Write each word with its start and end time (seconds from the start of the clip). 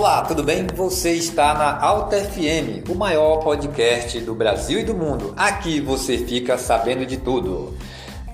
Olá, 0.00 0.22
tudo 0.22 0.42
bem? 0.42 0.66
Você 0.74 1.12
está 1.12 1.52
na 1.52 1.78
Alta 1.78 2.16
FM, 2.16 2.88
o 2.88 2.94
maior 2.94 3.36
podcast 3.40 4.18
do 4.20 4.34
Brasil 4.34 4.80
e 4.80 4.82
do 4.82 4.94
mundo. 4.94 5.34
Aqui 5.36 5.78
você 5.78 6.16
fica 6.16 6.56
sabendo 6.56 7.04
de 7.04 7.18
tudo. 7.18 7.76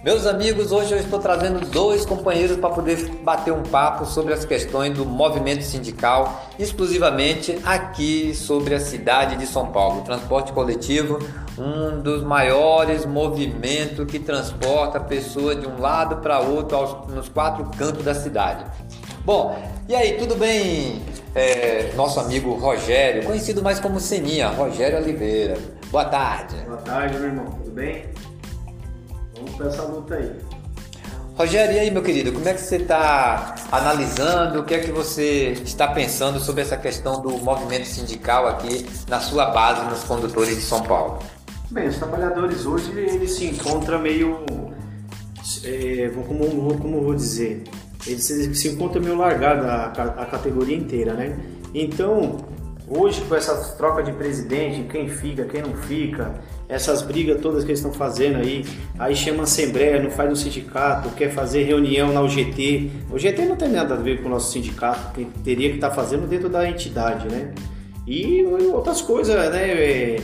Meus 0.05 0.27
amigos, 0.27 0.71
hoje 0.71 0.93
eu 0.93 0.99
estou 1.01 1.19
trazendo 1.19 1.69
dois 1.69 2.07
companheiros 2.07 2.57
para 2.57 2.71
poder 2.71 3.11
bater 3.25 3.53
um 3.53 3.65
papo 3.65 4.07
sobre 4.07 4.33
as 4.33 4.45
questões 4.45 4.95
do 4.95 5.05
movimento 5.05 5.65
sindical, 5.65 6.47
exclusivamente 6.57 7.59
aqui 7.65 8.33
sobre 8.33 8.73
a 8.73 8.79
cidade 8.79 9.35
de 9.35 9.45
São 9.45 9.67
Paulo. 9.73 10.03
O 10.03 10.05
transporte 10.05 10.53
coletivo, 10.53 11.19
um 11.59 12.01
dos 12.01 12.23
maiores 12.23 13.05
movimentos 13.05 14.07
que 14.07 14.21
transporta 14.21 14.99
a 14.99 15.01
pessoa 15.01 15.57
de 15.57 15.67
um 15.67 15.81
lado 15.81 16.19
para 16.19 16.39
outro 16.39 16.77
aos, 16.77 17.13
nos 17.13 17.29
quatro 17.29 17.69
cantos 17.77 18.05
da 18.05 18.15
cidade. 18.15 18.65
Bom, 19.25 19.59
e 19.89 19.95
aí, 19.97 20.13
tudo 20.13 20.37
bem, 20.37 21.03
é, 21.37 21.93
nosso 21.95 22.19
amigo 22.19 22.55
Rogério, 22.55 23.23
conhecido 23.23 23.63
mais 23.63 23.79
como 23.79 24.01
Seninha, 24.01 24.49
Rogério 24.49 24.97
Oliveira. 24.97 25.59
Boa 25.91 26.07
tarde. 26.07 26.57
Boa 26.67 26.79
tarde, 26.79 27.19
meu 27.19 27.29
irmão. 27.29 27.45
Tudo 27.45 27.71
bem? 27.73 28.07
Vamos 29.37 29.55
para 29.55 29.67
essa 29.67 29.83
luta 29.83 30.15
aí. 30.15 30.33
Rogério, 31.37 31.77
e 31.77 31.79
aí, 31.79 31.91
meu 31.91 32.03
querido, 32.03 32.33
como 32.33 32.49
é 32.49 32.55
que 32.55 32.63
você 32.63 32.77
está 32.77 33.55
analisando? 33.71 34.61
O 34.61 34.65
que 34.65 34.73
é 34.73 34.79
que 34.79 34.91
você 34.91 35.51
está 35.63 35.89
pensando 35.89 36.41
sobre 36.41 36.63
essa 36.63 36.79
questão 36.79 37.21
do 37.21 37.37
movimento 37.37 37.85
sindical 37.85 38.49
aqui 38.49 38.87
na 39.07 39.21
sua 39.21 39.51
base 39.51 39.85
nos 39.85 40.05
condutores 40.05 40.57
de 40.57 40.63
São 40.63 40.83
Paulo? 40.83 41.19
Bem, 41.71 41.89
os 41.89 41.99
trabalhadores 41.99 42.65
hoje 42.65 42.91
eles 42.99 43.33
se 43.33 43.45
encontram 43.45 43.99
meio, 43.99 44.47
é, 45.63 46.11
como, 46.15 46.79
como 46.79 47.03
vou 47.03 47.15
dizer, 47.15 47.65
eles 48.07 48.25
se 48.59 48.69
encontram 48.69 49.03
meio 49.03 49.17
largado 49.17 49.67
a, 49.67 50.23
a 50.23 50.27
categoria 50.27 50.77
inteira, 50.77 51.13
né? 51.15 51.37
Então, 51.75 52.45
hoje 52.89 53.21
com 53.23 53.35
essa 53.35 53.55
troca 53.77 54.03
de 54.03 54.13
presidente, 54.13 54.89
quem 54.89 55.09
fica, 55.09 55.45
quem 55.45 55.63
não 55.63 55.75
fica, 55.75 56.35
essas 56.69 57.03
brigas 57.03 57.41
todas 57.41 57.65
que 57.65 57.71
eles 57.71 57.81
estão 57.81 57.93
fazendo 57.93 58.37
aí, 58.39 58.65
aí 58.99 59.15
chama 59.15 59.43
assembleia, 59.45 60.03
não 60.03 60.11
faz 60.11 60.31
no 60.31 60.37
sindicato, 60.37 61.11
quer 61.11 61.31
fazer 61.31 61.65
reunião 61.65 62.13
na 62.13 62.21
UGT. 62.23 62.91
O 63.11 63.19
GT 63.19 63.45
não 63.47 63.57
tem 63.57 63.69
nada 63.69 63.95
a 63.95 63.97
ver 63.97 64.23
com 64.23 64.29
o 64.29 64.31
nosso 64.31 64.53
sindicato, 64.53 65.13
que 65.13 65.25
teria 65.43 65.71
que 65.71 65.77
estar 65.77 65.91
tá 65.91 65.95
fazendo 65.95 66.27
dentro 66.27 66.49
da 66.49 66.69
entidade, 66.69 67.29
né? 67.29 67.53
E 68.07 68.45
outras 68.73 69.03
coisas, 69.03 69.35
né? 69.53 70.17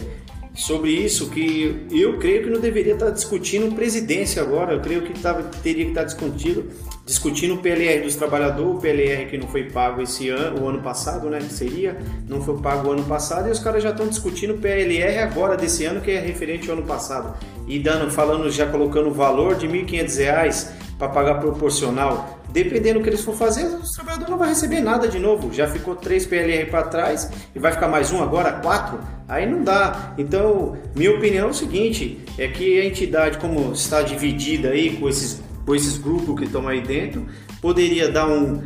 Sobre 0.54 0.90
isso 0.90 1.30
que 1.30 1.86
eu 1.90 2.18
creio 2.18 2.44
que 2.44 2.50
não 2.50 2.60
deveria 2.60 2.92
estar 2.92 3.08
discutindo 3.08 3.74
presidência 3.74 4.42
agora, 4.42 4.74
eu 4.74 4.80
creio 4.80 5.02
que 5.02 5.18
tava, 5.18 5.44
teria 5.62 5.84
que 5.84 5.92
estar 5.92 6.04
discutindo, 6.04 6.68
discutindo 7.06 7.54
o 7.54 7.58
PLR 7.58 8.02
dos 8.02 8.16
trabalhadores, 8.16 8.76
o 8.76 8.78
PLR 8.78 9.30
que 9.30 9.38
não 9.38 9.48
foi 9.48 9.64
pago 9.70 10.02
esse 10.02 10.28
ano, 10.28 10.62
o 10.62 10.68
ano 10.68 10.82
passado, 10.82 11.30
né, 11.30 11.38
que 11.38 11.52
seria, 11.52 11.96
não 12.28 12.42
foi 12.42 12.58
pago 12.58 12.88
o 12.88 12.92
ano 12.92 13.04
passado, 13.04 13.48
e 13.48 13.50
os 13.50 13.60
caras 13.60 13.82
já 13.82 13.90
estão 13.90 14.06
discutindo 14.06 14.52
o 14.52 14.58
PLR 14.58 15.18
agora 15.20 15.56
desse 15.56 15.86
ano, 15.86 16.02
que 16.02 16.10
é 16.10 16.20
referente 16.20 16.70
ao 16.70 16.76
ano 16.76 16.86
passado, 16.86 17.34
e 17.66 17.78
dando, 17.78 18.10
falando, 18.10 18.50
já 18.50 18.66
colocando 18.66 19.08
o 19.08 19.14
valor 19.14 19.54
de 19.54 19.66
R$ 19.66 19.84
1.500 19.84 20.68
para 20.98 21.08
pagar 21.08 21.40
proporcional 21.40 22.41
dependendo 22.52 22.98
do 22.98 23.02
que 23.02 23.08
eles 23.08 23.22
for 23.22 23.34
fazer, 23.34 23.64
o 23.64 23.80
trabalhador 23.94 24.28
não 24.28 24.38
vai 24.38 24.50
receber 24.50 24.80
nada 24.80 25.08
de 25.08 25.18
novo. 25.18 25.52
Já 25.52 25.66
ficou 25.66 25.96
três 25.96 26.26
PLR 26.26 26.70
para 26.70 26.82
trás 26.84 27.30
e 27.54 27.58
vai 27.58 27.72
ficar 27.72 27.88
mais 27.88 28.12
um 28.12 28.22
agora, 28.22 28.52
quatro? 28.52 29.00
Aí 29.26 29.48
não 29.50 29.64
dá. 29.64 30.14
Então, 30.18 30.76
minha 30.94 31.10
opinião 31.10 31.48
é 31.48 31.50
o 31.50 31.54
seguinte: 31.54 32.20
é 32.38 32.46
que 32.48 32.80
a 32.80 32.84
entidade, 32.84 33.38
como 33.38 33.72
está 33.72 34.02
dividida 34.02 34.68
aí 34.68 34.96
com 34.96 35.08
esses, 35.08 35.42
com 35.64 35.74
esses 35.74 35.96
grupos 35.96 36.38
que 36.38 36.44
estão 36.44 36.68
aí 36.68 36.82
dentro, 36.82 37.26
poderia 37.60 38.10
dar 38.10 38.28
um 38.28 38.60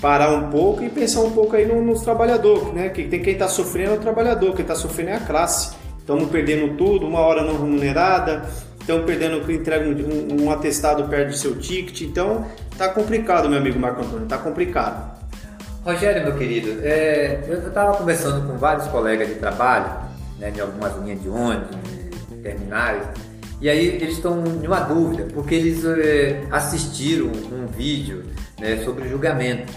parar 0.00 0.32
um 0.32 0.50
pouco 0.50 0.82
e 0.82 0.88
pensar 0.88 1.20
um 1.20 1.30
pouco 1.30 1.54
aí 1.54 1.66
nos 1.66 1.84
no 1.84 2.04
trabalhadores, 2.04 2.72
né? 2.72 2.88
Que 2.88 3.04
tem 3.04 3.20
quem 3.20 3.34
está 3.34 3.48
sofrendo 3.48 3.92
é 3.92 3.94
o 3.94 4.00
trabalhador, 4.00 4.54
quem 4.54 4.62
está 4.62 4.74
sofrendo 4.74 5.10
é 5.10 5.16
a 5.16 5.20
classe. 5.20 5.76
Estamos 5.98 6.28
perdendo 6.30 6.76
tudo, 6.76 7.06
uma 7.06 7.20
hora 7.20 7.42
não 7.42 7.60
remunerada, 7.60 8.48
estão 8.90 9.04
perdendo 9.04 9.50
entrega 9.50 9.88
um, 9.88 10.44
um, 10.44 10.50
atestado 10.50 11.04
perto 11.08 11.30
do 11.30 11.36
seu 11.36 11.56
ticket. 11.58 12.02
Então 12.02 12.44
tá 12.76 12.88
complicado, 12.88 13.48
meu 13.48 13.58
amigo 13.58 13.78
Marco 13.78 14.02
Antônio, 14.02 14.26
tá 14.26 14.38
complicado. 14.38 15.18
Rogério, 15.84 16.24
meu 16.24 16.36
querido, 16.36 16.80
é, 16.82 17.42
eu 17.48 17.68
estava 17.68 17.96
conversando 17.96 18.46
com 18.46 18.58
vários 18.58 18.86
colegas 18.88 19.28
de 19.28 19.36
trabalho, 19.36 19.90
né, 20.38 20.50
de 20.50 20.60
algumas 20.60 20.94
linhas 20.98 21.22
de 21.22 21.28
ônibus, 21.28 21.76
terminais, 22.42 23.02
e 23.62 23.68
aí 23.68 23.86
eles 23.86 24.16
estão 24.16 24.44
em 24.44 24.66
uma 24.66 24.80
dúvida, 24.80 25.26
porque 25.32 25.54
eles 25.54 25.82
é, 25.84 26.42
assistiram 26.50 27.28
um 27.28 27.66
vídeo 27.66 28.24
né, 28.58 28.82
sobre 28.84 29.04
o 29.04 29.08
julgamento, 29.08 29.72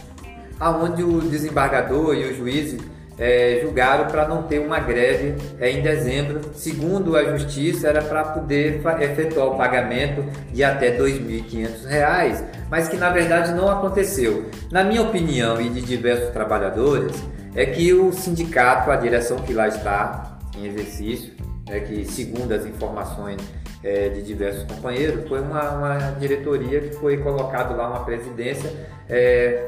aonde 0.59 1.03
o 1.03 1.21
desembargador 1.21 2.15
e 2.15 2.31
o 2.31 2.35
juiz 2.35 2.77
é, 3.17 3.59
julgaram 3.61 4.07
para 4.07 4.27
não 4.27 4.43
ter 4.43 4.59
uma 4.59 4.79
greve 4.79 5.35
é, 5.59 5.69
em 5.69 5.81
dezembro. 5.81 6.41
Segundo 6.53 7.15
a 7.15 7.23
justiça, 7.37 7.87
era 7.87 8.01
para 8.01 8.23
poder 8.25 8.81
efetuar 9.01 9.47
o 9.47 9.57
pagamento 9.57 10.23
de 10.51 10.63
até 10.63 10.89
R$ 10.89 10.99
2.500, 10.99 12.43
mas 12.69 12.87
que 12.87 12.97
na 12.97 13.09
verdade 13.09 13.53
não 13.53 13.69
aconteceu. 13.69 14.49
Na 14.71 14.83
minha 14.83 15.01
opinião 15.01 15.61
e 15.61 15.69
de 15.69 15.81
diversos 15.81 16.29
trabalhadores, 16.31 17.11
é 17.55 17.65
que 17.65 17.93
o 17.93 18.11
sindicato, 18.11 18.89
a 18.89 18.95
direção 18.95 19.37
que 19.37 19.53
lá 19.53 19.67
está 19.67 20.39
em 20.57 20.65
exercício, 20.65 21.33
é 21.69 21.79
que 21.79 22.03
segundo 22.05 22.51
as 22.51 22.65
informações 22.65 23.39
é, 23.83 24.09
de 24.09 24.21
diversos 24.21 24.63
companheiros, 24.63 25.27
foi 25.27 25.41
uma, 25.41 25.71
uma, 25.71 25.97
diretoria 26.19 26.81
que 26.81 26.95
foi 26.95 27.17
colocado 27.17 27.75
lá 27.75 27.89
uma 27.89 28.05
presidência 28.05 28.71
é, 29.09 29.65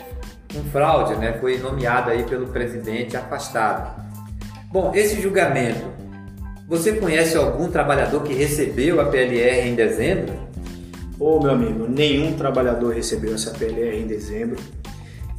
com 0.55 0.63
fraude, 0.69 1.15
né? 1.15 1.37
Foi 1.39 1.57
nomeado 1.57 2.09
aí 2.09 2.23
pelo 2.23 2.47
presidente 2.47 3.17
afastado. 3.17 4.01
Bom, 4.71 4.91
esse 4.95 5.21
julgamento, 5.21 5.85
você 6.67 6.93
conhece 6.93 7.37
algum 7.37 7.69
trabalhador 7.69 8.23
que 8.23 8.33
recebeu 8.33 9.01
a 9.01 9.05
PLR 9.05 9.67
em 9.67 9.75
dezembro? 9.75 10.33
Ô, 11.19 11.39
meu 11.39 11.51
amigo, 11.51 11.87
nenhum 11.87 12.33
trabalhador 12.33 12.93
recebeu 12.93 13.35
essa 13.35 13.51
PLR 13.51 13.97
em 13.97 14.07
dezembro. 14.07 14.57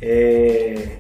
É... 0.01 0.99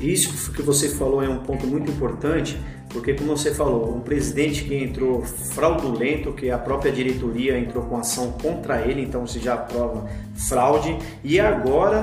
Isso 0.00 0.52
que 0.52 0.62
você 0.62 0.88
falou 0.88 1.22
é 1.22 1.28
um 1.28 1.38
ponto 1.38 1.66
muito 1.66 1.90
importante, 1.90 2.60
porque 2.90 3.14
como 3.14 3.36
você 3.36 3.54
falou, 3.54 3.96
um 3.96 4.00
presidente 4.00 4.64
que 4.64 4.74
entrou 4.74 5.22
fraudulento, 5.22 6.32
que 6.32 6.50
a 6.50 6.58
própria 6.58 6.92
diretoria 6.92 7.58
entrou 7.58 7.84
com 7.84 7.96
ação 7.96 8.32
contra 8.32 8.82
ele, 8.82 9.02
então 9.02 9.26
você 9.26 9.38
já 9.38 9.56
prova 9.56 10.06
fraude, 10.34 10.98
e 11.24 11.40
agora 11.40 12.02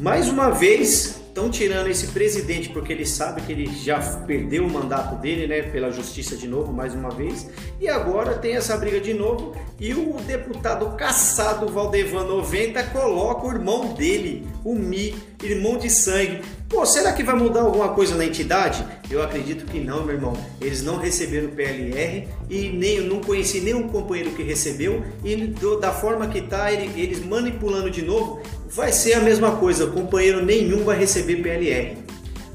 mais 0.00 0.30
uma 0.30 0.48
vez, 0.48 1.20
estão 1.28 1.50
tirando 1.50 1.88
esse 1.88 2.06
presidente 2.08 2.70
porque 2.70 2.90
ele 2.90 3.04
sabe 3.04 3.42
que 3.42 3.52
ele 3.52 3.66
já 3.66 4.00
perdeu 4.26 4.64
o 4.64 4.70
mandato 4.70 5.16
dele, 5.16 5.46
né, 5.46 5.62
pela 5.62 5.90
justiça 5.90 6.36
de 6.36 6.48
novo, 6.48 6.72
mais 6.72 6.94
uma 6.94 7.10
vez. 7.10 7.50
E 7.78 7.86
agora 7.86 8.34
tem 8.34 8.56
essa 8.56 8.78
briga 8.78 8.98
de 8.98 9.12
novo 9.12 9.54
e 9.78 9.92
o 9.92 10.14
deputado 10.26 10.96
caçado 10.96 11.68
Valdevan 11.68 12.24
90 12.24 12.82
coloca 12.84 13.46
o 13.46 13.52
irmão 13.52 13.92
dele, 13.92 14.48
o 14.64 14.74
Mi, 14.74 15.14
irmão 15.42 15.76
de 15.76 15.90
sangue. 15.90 16.40
Pô, 16.70 16.86
será 16.86 17.12
que 17.12 17.24
vai 17.24 17.34
mudar 17.34 17.62
alguma 17.62 17.88
coisa 17.88 18.14
na 18.14 18.24
entidade? 18.24 18.86
Eu 19.10 19.20
acredito 19.20 19.66
que 19.66 19.80
não, 19.80 20.04
meu 20.04 20.14
irmão. 20.14 20.34
Eles 20.60 20.84
não 20.84 20.98
receberam 20.98 21.48
PLR 21.48 22.28
e 22.48 22.68
nem 22.68 23.00
não 23.00 23.20
conheci 23.20 23.60
nenhum 23.60 23.88
companheiro 23.88 24.30
que 24.30 24.44
recebeu 24.44 25.02
e 25.24 25.34
do, 25.34 25.80
da 25.80 25.90
forma 25.90 26.28
que 26.28 26.40
tá, 26.42 26.70
ele, 26.70 26.88
eles 27.02 27.26
manipulando 27.26 27.90
de 27.90 28.02
novo, 28.02 28.40
vai 28.68 28.92
ser 28.92 29.14
a 29.14 29.20
mesma 29.20 29.56
coisa. 29.56 29.88
Companheiro 29.88 30.46
nenhum 30.46 30.84
vai 30.84 30.96
receber 30.96 31.42
PLR. 31.42 31.98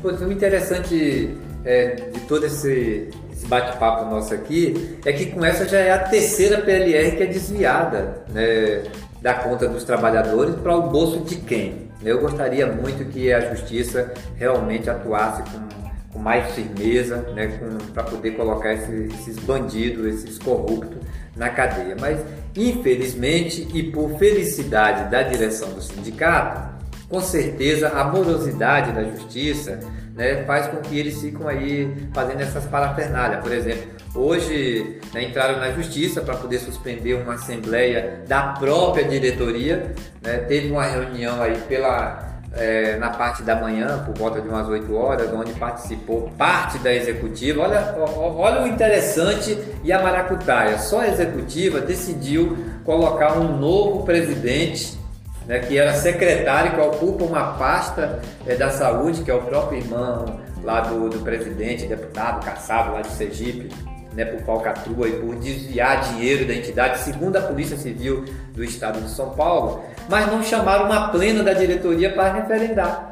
Pô, 0.02 0.08
o 0.08 0.32
interessante 0.32 1.36
é, 1.66 1.96
de 1.96 2.22
todo 2.22 2.46
esse, 2.46 3.10
esse 3.34 3.46
bate-papo 3.48 4.10
nosso 4.10 4.34
aqui 4.34 4.98
é 5.04 5.12
que 5.12 5.26
com 5.26 5.44
essa 5.44 5.68
já 5.68 5.80
é 5.80 5.92
a 5.92 6.00
terceira 6.00 6.62
PLR 6.62 7.18
que 7.18 7.24
é 7.24 7.26
desviada 7.26 8.24
né, 8.32 8.84
da 9.22 9.34
conta 9.34 9.68
dos 9.68 9.84
trabalhadores 9.84 10.56
para 10.56 10.74
o 10.74 10.84
bolso 10.84 11.20
de 11.20 11.36
quem? 11.36 11.85
Eu 12.06 12.22
gostaria 12.22 12.68
muito 12.68 13.04
que 13.12 13.34
a 13.34 13.50
justiça 13.50 14.14
realmente 14.36 14.88
atuasse 14.88 15.42
com, 15.50 16.14
com 16.14 16.20
mais 16.20 16.54
firmeza 16.54 17.18
né, 17.34 17.60
para 17.96 18.04
poder 18.04 18.32
colocar 18.38 18.74
esse, 18.74 19.10
esses 19.20 19.40
bandidos, 19.40 20.06
esses 20.06 20.38
corruptos 20.38 21.00
na 21.36 21.50
cadeia. 21.50 21.96
Mas, 22.00 22.20
infelizmente 22.56 23.68
e 23.74 23.92
por 23.92 24.20
felicidade 24.20 25.10
da 25.10 25.24
direção 25.24 25.74
do 25.74 25.82
sindicato, 25.82 26.76
com 27.10 27.20
certeza 27.20 27.90
a 27.90 28.04
morosidade 28.04 28.92
da 28.92 29.04
justiça 29.04 29.80
né, 30.14 30.44
faz 30.44 30.68
com 30.68 30.78
que 30.78 31.00
eles 31.00 31.20
ficam 31.20 31.48
aí 31.48 31.92
fazendo 32.14 32.42
essas 32.42 32.66
parafernálias. 32.66 33.42
Por 33.42 33.52
exemplo, 33.52 33.95
hoje 34.16 35.00
né, 35.14 35.24
entraram 35.24 35.60
na 35.60 35.72
justiça 35.72 36.22
para 36.22 36.36
poder 36.36 36.60
suspender 36.60 37.14
uma 37.16 37.34
assembleia 37.34 38.24
da 38.28 38.54
própria 38.54 39.04
diretoria. 39.04 39.94
Né, 40.22 40.38
teve 40.40 40.72
uma 40.72 40.86
reunião 40.86 41.42
aí 41.42 41.58
pela 41.68 42.36
é, 42.56 42.96
na 42.98 43.10
parte 43.10 43.44
da 43.44 43.56
manhã, 43.56 44.02
por 44.06 44.18
volta 44.18 44.42
de 44.42 44.48
umas 44.48 44.68
8 44.68 44.96
horas, 44.96 45.32
onde 45.34 45.52
participou 45.54 46.32
parte 46.38 46.78
da 46.80 46.94
executiva. 46.94 47.64
Olha, 47.64 47.96
olha 48.18 48.64
o 48.64 48.68
interessante 48.68 49.58
e 49.84 49.92
a 49.92 50.02
maracutaia. 50.02 50.78
Só 50.80 51.02
a 51.02 51.08
executiva 51.08 51.82
decidiu 51.82 52.58
colocar 52.86 53.38
um 53.38 53.58
novo 53.58 54.06
presidente 54.06 54.98
né, 55.46 55.60
que 55.60 55.78
era 55.78 55.94
secretário, 55.94 56.72
que 56.72 56.80
ocupa 56.80 57.26
uma 57.26 57.54
pasta 57.54 58.22
é, 58.48 58.56
da 58.56 58.70
saúde, 58.70 59.22
que 59.22 59.30
é 59.30 59.34
o 59.34 59.42
próprio 59.42 59.80
irmão 59.80 60.40
lá 60.64 60.82
do, 60.82 61.10
do 61.10 61.20
presidente, 61.20 61.86
deputado, 61.86 62.44
caçado 62.44 62.94
lá 62.94 63.02
de 63.02 63.10
Sergipe, 63.10 63.70
né, 64.16 64.26
por 64.26 64.42
falcatrua 64.42 65.08
e 65.08 65.20
por 65.20 65.36
desviar 65.36 66.02
dinheiro 66.02 66.48
da 66.48 66.54
entidade, 66.54 67.00
segundo 67.00 67.36
a 67.36 67.42
Polícia 67.42 67.78
Civil 67.78 68.24
do 68.54 68.64
Estado 68.64 69.02
de 69.02 69.10
São 69.10 69.32
Paulo, 69.32 69.84
mas 70.10 70.28
não 70.28 70.42
chamaram 70.42 70.86
uma 70.86 71.10
plena 71.10 71.44
da 71.44 71.54
diretoria 71.54 72.12
para 72.14 72.32
referendar. 72.32 73.12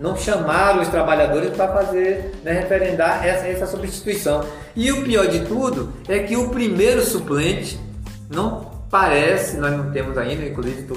Não 0.00 0.16
chamaram 0.16 0.80
os 0.80 0.88
trabalhadores 0.88 1.50
para 1.50 1.68
fazer, 1.72 2.34
né, 2.42 2.52
referendar 2.52 3.24
essa, 3.24 3.46
essa 3.46 3.66
substituição. 3.66 4.44
E 4.74 4.90
o 4.90 5.04
pior 5.04 5.26
de 5.26 5.40
tudo 5.40 5.92
é 6.08 6.20
que 6.20 6.36
o 6.36 6.48
primeiro 6.48 7.02
suplente 7.02 7.78
não 8.28 8.70
parece, 8.90 9.56
nós 9.58 9.76
não 9.76 9.92
temos 9.92 10.16
ainda, 10.18 10.44
inclusive 10.44 10.88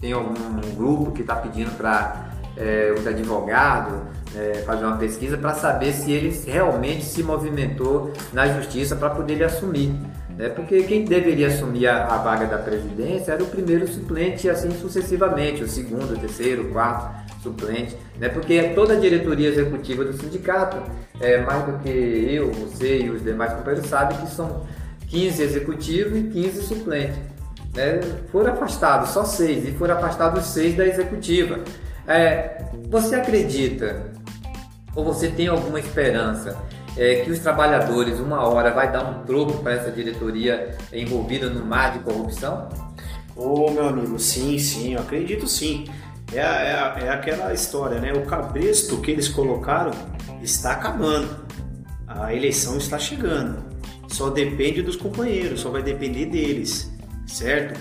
tem 0.00 0.12
algum 0.12 0.34
grupo 0.76 1.10
que 1.10 1.22
está 1.22 1.34
pedindo 1.34 1.70
para 1.76 2.28
é, 2.56 2.94
os 2.96 3.06
advogados 3.06 3.98
é, 4.34 4.62
fazer 4.66 4.84
uma 4.84 4.96
pesquisa 4.96 5.36
para 5.36 5.54
saber 5.54 5.92
se 5.92 6.12
ele 6.12 6.38
realmente 6.46 7.04
se 7.04 7.22
movimentou 7.22 8.12
na 8.32 8.46
justiça 8.46 8.96
para 8.96 9.10
poder 9.10 9.34
ele 9.34 9.44
assumir. 9.44 9.92
Né? 10.36 10.48
Porque 10.48 10.82
quem 10.84 11.04
deveria 11.04 11.48
assumir 11.48 11.88
a, 11.88 12.06
a, 12.06 12.18
vaga 12.18 12.46
da 12.46 12.58
presidência 12.58 13.32
era 13.32 13.42
o 13.42 13.46
primeiro 13.46 13.88
suplente 13.88 14.46
e 14.46 14.50
assim 14.50 14.70
sucessivamente, 14.70 15.64
o 15.64 15.68
segundo, 15.68 16.14
o 16.14 16.18
terceiro, 16.18 16.68
o 16.68 16.72
quarto 16.72 17.28
suplente. 17.42 17.96
Né? 18.18 18.28
Porque 18.28 18.62
toda 18.74 18.94
a 18.94 19.00
diretoria 19.00 19.48
executiva 19.48 20.04
do 20.04 20.12
sindicato, 20.12 20.76
é, 21.20 21.42
mais 21.42 21.64
do 21.64 21.78
que 21.80 21.88
eu, 21.88 22.52
você 22.52 23.00
e 23.00 23.10
os 23.10 23.22
demais 23.24 23.52
companheiros 23.52 23.88
sabem 23.88 24.16
que 24.18 24.30
são 24.30 24.64
15 25.08 25.42
executivos 25.42 26.16
e 26.16 26.22
15 26.24 26.62
suplentes. 26.62 27.18
Né? 27.74 28.00
Foram 28.30 28.52
afastados 28.52 29.10
só 29.10 29.24
seis 29.24 29.66
e 29.66 29.72
foram 29.72 29.96
afastados 29.96 30.44
seis 30.46 30.76
da 30.76 30.86
executiva. 30.86 31.58
É, 32.06 32.62
você 32.88 33.16
acredita 33.16 34.06
ou 34.98 35.04
você 35.04 35.28
tem 35.28 35.46
alguma 35.46 35.78
esperança 35.78 36.58
é, 36.96 37.22
que 37.22 37.30
os 37.30 37.38
trabalhadores 37.38 38.18
uma 38.18 38.42
hora 38.48 38.72
vai 38.72 38.90
dar 38.90 39.04
um 39.04 39.22
troco 39.24 39.62
para 39.62 39.74
essa 39.74 39.92
diretoria 39.92 40.76
envolvida 40.92 41.48
no 41.48 41.64
mar 41.64 41.92
de 41.92 42.00
corrupção? 42.00 42.68
Ô 43.36 43.66
oh, 43.66 43.70
meu 43.70 43.86
amigo, 43.86 44.18
sim, 44.18 44.58
sim, 44.58 44.94
eu 44.94 45.00
acredito 45.00 45.46
sim. 45.46 45.84
É, 46.34 46.40
é, 46.40 47.04
é 47.04 47.10
aquela 47.10 47.54
história, 47.54 48.00
né? 48.00 48.12
O 48.12 48.26
cabresto 48.26 49.00
que 49.00 49.12
eles 49.12 49.28
colocaram 49.28 49.92
está 50.42 50.72
acabando. 50.72 51.28
A 52.04 52.34
eleição 52.34 52.76
está 52.76 52.98
chegando. 52.98 53.62
Só 54.08 54.30
depende 54.30 54.82
dos 54.82 54.96
companheiros, 54.96 55.60
só 55.60 55.70
vai 55.70 55.82
depender 55.84 56.26
deles, 56.26 56.92
certo? 57.24 57.78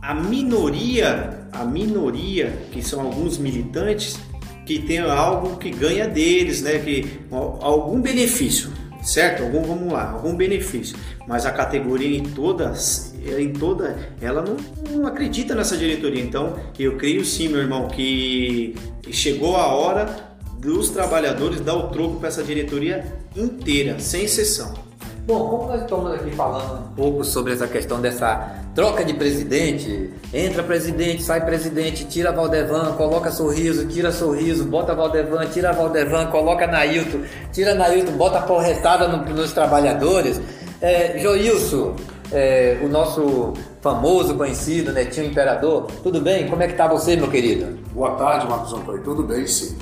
A 0.00 0.14
minoria, 0.14 1.46
a 1.52 1.62
minoria, 1.62 2.56
que 2.72 2.80
são 2.80 3.02
alguns 3.02 3.36
militantes, 3.36 4.18
que 4.66 4.80
tem 4.80 4.98
algo 4.98 5.56
que 5.56 5.70
ganha 5.70 6.08
deles, 6.08 6.60
né? 6.60 6.78
Que 6.80 7.20
algum 7.30 8.00
benefício, 8.00 8.70
certo? 9.02 9.44
Algum 9.44 9.62
vamos 9.62 9.92
lá, 9.92 10.10
algum 10.10 10.34
benefício. 10.34 10.96
Mas 11.26 11.46
a 11.46 11.52
categoria 11.52 12.18
em 12.18 12.24
todas, 12.24 13.14
em 13.38 13.52
toda, 13.52 13.96
ela 14.20 14.42
não, 14.42 14.56
não 14.90 15.06
acredita 15.06 15.54
nessa 15.54 15.76
diretoria. 15.76 16.22
Então, 16.22 16.58
eu 16.78 16.96
creio 16.96 17.24
sim, 17.24 17.48
meu 17.48 17.60
irmão, 17.60 17.88
que 17.88 18.74
chegou 19.10 19.56
a 19.56 19.68
hora 19.68 20.36
dos 20.58 20.90
trabalhadores 20.90 21.60
dar 21.60 21.74
o 21.74 21.88
troco 21.88 22.18
para 22.18 22.28
essa 22.28 22.42
diretoria 22.42 23.04
inteira, 23.36 24.00
sem 24.00 24.24
exceção. 24.24 24.85
Bom, 25.26 25.48
como 25.48 25.66
nós 25.66 25.80
estamos 25.82 26.14
aqui 26.14 26.30
falando 26.30 26.84
um 26.84 26.94
pouco 26.94 27.24
sobre 27.24 27.52
essa 27.52 27.66
questão 27.66 28.00
dessa 28.00 28.62
troca 28.76 29.04
de 29.04 29.12
presidente, 29.12 30.08
entra 30.32 30.62
presidente, 30.62 31.20
sai 31.20 31.44
presidente, 31.44 32.04
tira 32.04 32.30
Valdevan, 32.30 32.92
coloca 32.92 33.32
sorriso, 33.32 33.88
tira 33.88 34.12
sorriso, 34.12 34.64
bota 34.66 34.94
Valdevan, 34.94 35.44
tira 35.46 35.72
Valdevan, 35.72 36.26
coloca 36.26 36.68
Nailton, 36.68 37.22
tira 37.52 37.74
Nailton, 37.74 38.12
bota 38.12 38.40
porretada 38.42 39.08
no, 39.08 39.24
nos 39.34 39.52
trabalhadores. 39.52 40.40
É, 40.80 41.18
Joilson, 41.18 41.96
é, 42.30 42.78
o 42.84 42.88
nosso 42.88 43.52
famoso, 43.80 44.36
conhecido, 44.36 44.92
Netinho 44.92 45.26
Imperador, 45.26 45.88
tudo 46.04 46.20
bem? 46.20 46.46
Como 46.46 46.62
é 46.62 46.68
que 46.68 46.74
tá 46.74 46.86
você, 46.86 47.16
meu 47.16 47.28
querido? 47.28 47.76
Boa 47.92 48.12
tarde, 48.12 48.46
Marcos 48.46 48.72
Antônio. 48.72 49.02
Tudo 49.02 49.24
bem, 49.24 49.44
sim. 49.44 49.76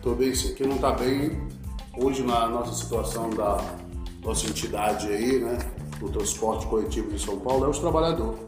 Tudo 0.00 0.14
bem, 0.14 0.32
sim. 0.32 0.54
Quem 0.54 0.68
não 0.68 0.78
tá 0.78 0.92
bem 0.92 1.36
hoje 1.98 2.22
na 2.22 2.46
nossa 2.46 2.72
situação 2.72 3.30
da 3.30 3.58
nossa 4.26 4.46
entidade 4.46 5.06
aí, 5.06 5.38
né, 5.38 5.56
do 6.00 6.08
transporte 6.08 6.66
coletivo 6.66 7.10
de 7.12 7.24
São 7.24 7.38
Paulo, 7.38 7.64
é 7.64 7.68
os 7.68 7.78
trabalhadores. 7.78 8.40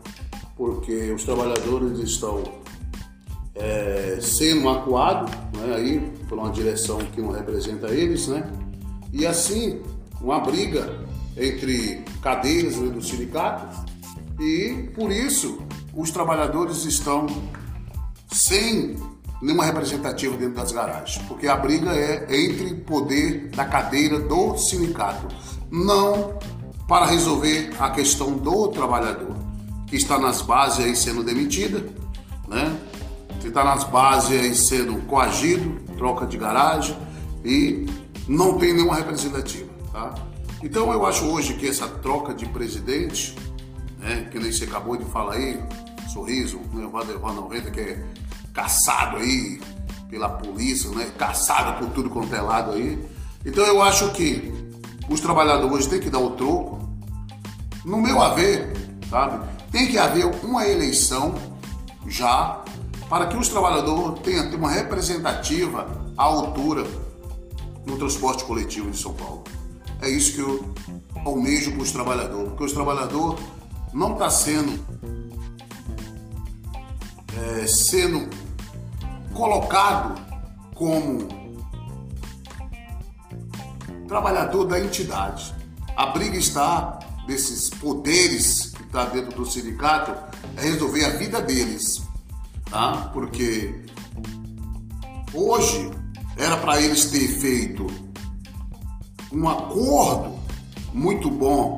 Porque 0.56 1.12
os 1.12 1.22
trabalhadores 1.22 2.00
estão 2.00 2.42
é, 3.54 4.19
sendo 4.20 4.69
acuados 4.69 5.30
né, 5.56 5.76
aí, 5.76 6.00
por 6.28 6.36
uma 6.36 6.50
direção 6.50 6.98
que 6.98 7.20
não 7.20 7.30
representa 7.30 7.88
eles, 7.88 8.26
né? 8.26 8.50
E 9.12 9.25
assim, 9.25 9.80
uma 10.20 10.40
briga 10.40 10.98
entre 11.36 12.04
cadeiras 12.20 12.76
né, 12.76 12.90
do 12.90 13.00
sindicato 13.00 13.86
e 14.40 14.90
por 14.96 15.12
isso 15.12 15.60
os 15.94 16.10
trabalhadores 16.10 16.84
estão 16.84 17.26
sem 18.26 18.96
nenhuma 19.40 19.64
representativa 19.64 20.36
dentro 20.36 20.56
das 20.56 20.72
garagens, 20.72 21.25
porque 21.28 21.46
a 21.46 21.56
briga 21.56 21.92
é 21.92 22.26
entre 22.44 22.75
poder 22.75 23.50
da 23.50 23.64
cadeira 23.64 24.19
do 24.19 24.58
sindicato 24.58 25.28
não 25.70 26.38
para 26.87 27.06
resolver 27.06 27.70
a 27.79 27.91
questão 27.91 28.32
do 28.32 28.69
trabalhador, 28.69 29.37
que 29.87 29.97
está 29.97 30.19
nas 30.19 30.41
bases 30.41 30.85
aí 30.85 30.97
sendo 30.97 31.23
demitida, 31.23 31.87
né? 32.47 32.79
que 33.41 33.49
está 33.49 33.62
nas 33.62 33.85
bases 33.85 34.31
aí 34.31 34.55
sendo 34.55 34.97
coagido, 35.06 35.81
troca 35.97 36.26
de 36.26 36.37
garagem 36.37 36.97
e 37.44 37.87
não 38.26 38.59
tem 38.59 38.73
nenhuma 38.73 38.97
representativa. 38.97 39.69
Tá? 39.93 40.15
Então 40.62 40.93
eu 40.93 41.06
acho 41.06 41.25
hoje 41.26 41.55
que 41.55 41.69
essa 41.69 41.87
troca 41.87 42.35
de 42.35 42.47
presidente, 42.47 43.35
né, 43.99 44.29
que 44.31 44.38
nem 44.38 44.50
você 44.50 44.64
acabou 44.64 44.97
de 44.97 45.05
falar 45.06 45.35
aí, 45.35 45.62
sorriso, 46.12 46.59
né, 46.73 46.85
o 46.85 46.91
Valdevan 46.91 47.32
90, 47.32 47.71
que 47.71 47.81
é 47.81 48.05
caçado 48.53 49.19
aí 49.19 49.61
pela 50.11 50.28
polícia, 50.28 50.90
né, 50.90 51.12
caçado 51.16 51.78
por 51.78 51.92
tudo 51.92 52.11
quanto 52.11 52.35
é 52.35 52.40
lado 52.40 52.73
aí. 52.73 52.99
Então 53.45 53.64
eu 53.64 53.81
acho 53.81 54.11
que 54.12 54.52
os 55.09 55.21
trabalhadores 55.21 55.87
têm 55.87 56.00
que 56.00 56.11
dar 56.11 56.19
o 56.19 56.31
troco. 56.31 56.79
No 57.85 57.97
meu 57.97 58.21
haver, 58.23 58.73
sabe? 59.09 59.47
Tem 59.71 59.87
que 59.87 59.99
haver 59.99 60.27
uma 60.45 60.67
eleição 60.67 61.35
já 62.07 62.62
para 63.09 63.27
que 63.27 63.37
os 63.37 63.49
trabalhadores 63.49 64.21
tenham 64.21 64.55
uma 64.55 64.71
representativa 64.71 65.87
à 66.17 66.25
altura 66.25 66.87
no 67.87 67.97
transporte 67.97 68.45
coletivo 68.45 68.91
de 68.91 68.99
São 68.99 69.15
Paulo. 69.15 69.45
É 70.03 70.09
isso 70.09 70.35
que 70.35 70.41
eu 70.41 70.75
almejo 71.25 71.73
para 71.73 71.83
os 71.83 71.93
trabalhadores, 71.93 72.49
porque 72.50 72.65
os 72.65 72.73
trabalhadores 72.73 73.43
não 73.93 74.12
está 74.12 74.31
sendo 74.31 74.79
é, 77.37 77.67
sendo 77.67 78.29
colocado 79.33 80.21
como 80.75 81.38
trabalhador 84.09 84.65
da 84.65 84.81
entidade. 84.81 85.55
A 85.95 86.07
briga 86.07 86.37
está 86.37 86.99
desses 87.27 87.69
poderes 87.69 88.73
que 88.75 88.83
está 88.83 89.05
dentro 89.05 89.37
do 89.37 89.47
sindicato 89.47 90.17
é 90.57 90.62
resolver 90.62 91.05
a 91.05 91.11
vida 91.11 91.43
deles, 91.43 92.03
tá? 92.71 93.11
Porque 93.12 93.85
hoje 95.35 95.91
era 96.37 96.57
para 96.57 96.81
eles 96.81 97.05
ter 97.11 97.29
feito 97.29 97.87
um 99.31 99.47
acordo 99.47 100.38
muito 100.95 101.31
bom 101.31 101.77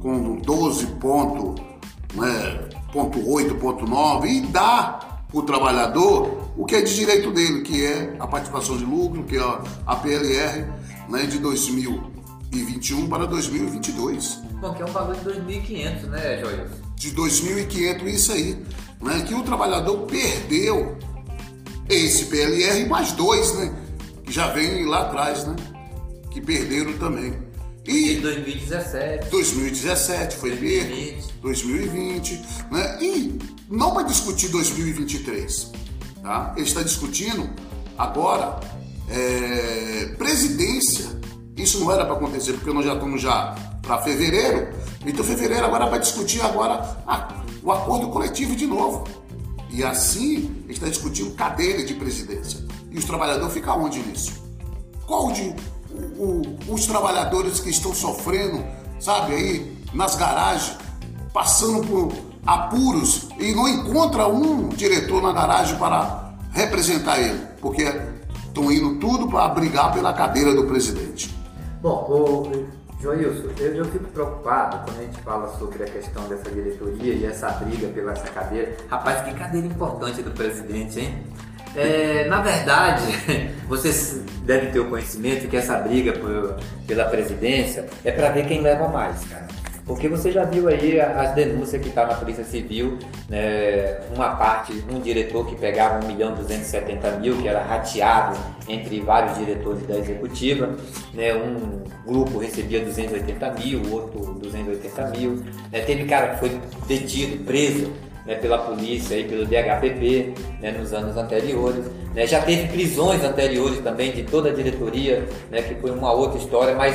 com 0.00 0.36
12 0.36 0.86
ponto, 1.00 1.60
né, 2.14 2.68
ponto 2.92 3.28
8, 3.28 3.54
ponto 3.56 3.84
9 3.86 4.28
e 4.28 4.40
dar 4.42 5.26
para 5.28 5.38
o 5.38 5.42
trabalhador 5.42 6.52
o 6.56 6.64
que 6.64 6.76
é 6.76 6.82
de 6.82 6.94
direito 6.94 7.32
dele, 7.32 7.62
que 7.62 7.84
é 7.84 8.16
a 8.18 8.26
participação 8.26 8.76
de 8.76 8.84
lucro, 8.84 9.24
que 9.24 9.36
é 9.36 9.40
a 9.86 9.96
PLR, 9.96 10.66
né, 11.10 11.26
de 11.26 11.38
2021 11.38 13.08
para 13.08 13.26
2022. 13.26 14.40
Bom, 14.60 14.72
que 14.74 14.82
é 14.82 14.84
um 14.84 14.92
valor 14.92 15.16
de 15.16 15.24
2.500, 15.24 16.02
né, 16.06 16.40
Joyce? 16.40 16.74
De 16.96 17.10
2.500, 17.12 18.06
isso 18.06 18.32
aí. 18.32 18.64
Né, 19.00 19.24
que 19.26 19.34
o 19.34 19.42
trabalhador 19.42 20.06
perdeu 20.06 20.98
esse 21.88 22.26
PLR 22.26 22.86
mais 22.86 23.12
dois, 23.12 23.54
né? 23.54 23.74
Que 24.24 24.32
já 24.32 24.52
vem 24.52 24.84
lá 24.84 25.02
atrás, 25.02 25.44
né? 25.46 25.56
Que 26.30 26.40
perderam 26.40 26.92
também. 26.98 27.36
E 27.84 28.16
2017. 28.16 29.30
2017 29.30 30.36
foi 30.36 30.50
2020. 30.50 31.32
2020, 31.40 32.40
né? 32.70 32.98
E 33.02 33.38
não 33.68 33.94
vai 33.94 34.04
discutir 34.04 34.48
2023, 34.50 35.72
tá? 36.22 36.52
Ele 36.56 36.66
está 36.66 36.82
discutindo 36.82 37.50
agora 37.98 38.60
é. 39.08 39.39
Isso 41.70 41.78
não 41.78 41.92
era 41.92 42.04
para 42.04 42.16
acontecer, 42.16 42.54
porque 42.54 42.72
nós 42.72 42.84
já 42.84 42.94
estamos 42.94 43.22
já 43.22 43.54
para 43.80 43.98
fevereiro. 43.98 44.70
Então 45.06 45.24
fevereiro 45.24 45.64
agora 45.64 45.86
vai 45.86 46.00
discutir 46.00 46.42
agora 46.42 46.96
o 47.62 47.70
acordo 47.70 48.08
coletivo 48.08 48.56
de 48.56 48.66
novo. 48.66 49.04
E 49.70 49.84
assim, 49.84 50.64
a 50.68 50.72
está 50.72 50.88
discutindo 50.88 51.30
cadeira 51.36 51.84
de 51.84 51.94
presidência. 51.94 52.66
E 52.90 52.98
os 52.98 53.04
trabalhadores 53.04 53.54
ficam 53.54 53.84
onde 53.84 54.00
nisso? 54.00 54.32
Qual 55.06 55.30
de 55.30 55.54
o, 56.18 56.24
o, 56.24 56.74
os 56.74 56.86
trabalhadores 56.86 57.60
que 57.60 57.70
estão 57.70 57.94
sofrendo, 57.94 58.64
sabe, 58.98 59.34
aí 59.34 59.78
nas 59.94 60.16
garagens, 60.16 60.76
passando 61.32 61.86
por 61.86 62.12
apuros 62.44 63.28
e 63.38 63.54
não 63.54 63.68
encontra 63.68 64.26
um 64.26 64.70
diretor 64.70 65.22
na 65.22 65.32
garagem 65.32 65.78
para 65.78 66.34
representar 66.50 67.20
ele, 67.20 67.46
porque 67.60 67.84
estão 68.44 68.72
indo 68.72 68.96
tudo 68.96 69.28
para 69.28 69.46
brigar 69.50 69.92
pela 69.92 70.12
cadeira 70.12 70.52
do 70.52 70.66
presidente. 70.66 71.38
Bom, 71.80 72.06
o 72.10 72.80
eu, 73.02 73.14
eu 73.14 73.84
fico 73.86 74.04
preocupado 74.08 74.84
quando 74.84 74.98
a 74.98 75.02
gente 75.02 75.18
fala 75.22 75.48
sobre 75.58 75.82
a 75.82 75.86
questão 75.86 76.22
dessa 76.28 76.50
diretoria 76.50 77.14
e 77.14 77.24
essa 77.24 77.48
briga 77.52 77.88
pela 77.88 78.12
essa 78.12 78.28
cadeira. 78.28 78.76
Rapaz, 78.90 79.22
que 79.22 79.32
cadeira 79.34 79.66
importante 79.66 80.22
do 80.22 80.30
presidente, 80.32 81.00
hein? 81.00 81.24
É, 81.74 82.26
na 82.28 82.42
verdade, 82.42 83.04
vocês 83.66 84.20
devem 84.44 84.70
ter 84.70 84.80
o 84.80 84.90
conhecimento 84.90 85.48
que 85.48 85.56
essa 85.56 85.76
briga 85.78 86.12
por, 86.12 86.58
pela 86.86 87.06
presidência 87.06 87.86
é 88.04 88.12
para 88.12 88.30
ver 88.30 88.46
quem 88.46 88.60
leva 88.60 88.86
mais, 88.88 89.24
cara. 89.24 89.48
Porque 89.90 90.06
você 90.06 90.30
já 90.30 90.44
viu 90.44 90.68
aí 90.68 91.00
as 91.00 91.34
denúncias 91.34 91.82
que 91.82 91.88
está 91.88 92.06
na 92.06 92.14
Polícia 92.14 92.44
Civil, 92.44 92.96
né, 93.28 93.98
uma 94.14 94.36
parte, 94.36 94.72
um 94.88 95.00
diretor 95.00 95.44
que 95.48 95.56
pegava 95.56 96.04
1 96.04 96.06
milhão 96.06 96.32
270 96.32 97.10
mil, 97.18 97.36
que 97.38 97.48
era 97.48 97.60
rateado 97.60 98.38
entre 98.68 99.00
vários 99.00 99.36
diretores 99.36 99.84
da 99.88 99.96
executiva, 99.96 100.76
né, 101.12 101.34
um 101.34 101.82
grupo 102.06 102.38
recebia 102.38 102.84
280 102.84 103.50
mil, 103.54 103.82
outro 103.92 104.34
280 104.34 105.06
mil. 105.08 105.42
Né, 105.72 105.80
teve 105.80 106.04
cara 106.04 106.34
que 106.34 106.38
foi 106.38 106.60
detido, 106.86 107.44
preso 107.44 107.92
né, 108.24 108.36
pela 108.36 108.58
polícia 108.58 109.16
e 109.16 109.24
pelo 109.24 109.44
DHPP 109.44 110.34
né, 110.60 110.70
nos 110.70 110.92
anos 110.92 111.16
anteriores. 111.16 111.84
Né, 112.14 112.28
já 112.28 112.40
teve 112.40 112.68
prisões 112.68 113.24
anteriores 113.24 113.80
também 113.80 114.12
de 114.12 114.22
toda 114.22 114.50
a 114.50 114.52
diretoria, 114.52 115.26
né, 115.50 115.62
que 115.62 115.74
foi 115.74 115.90
uma 115.90 116.12
outra 116.12 116.38
história, 116.38 116.76
mas 116.76 116.94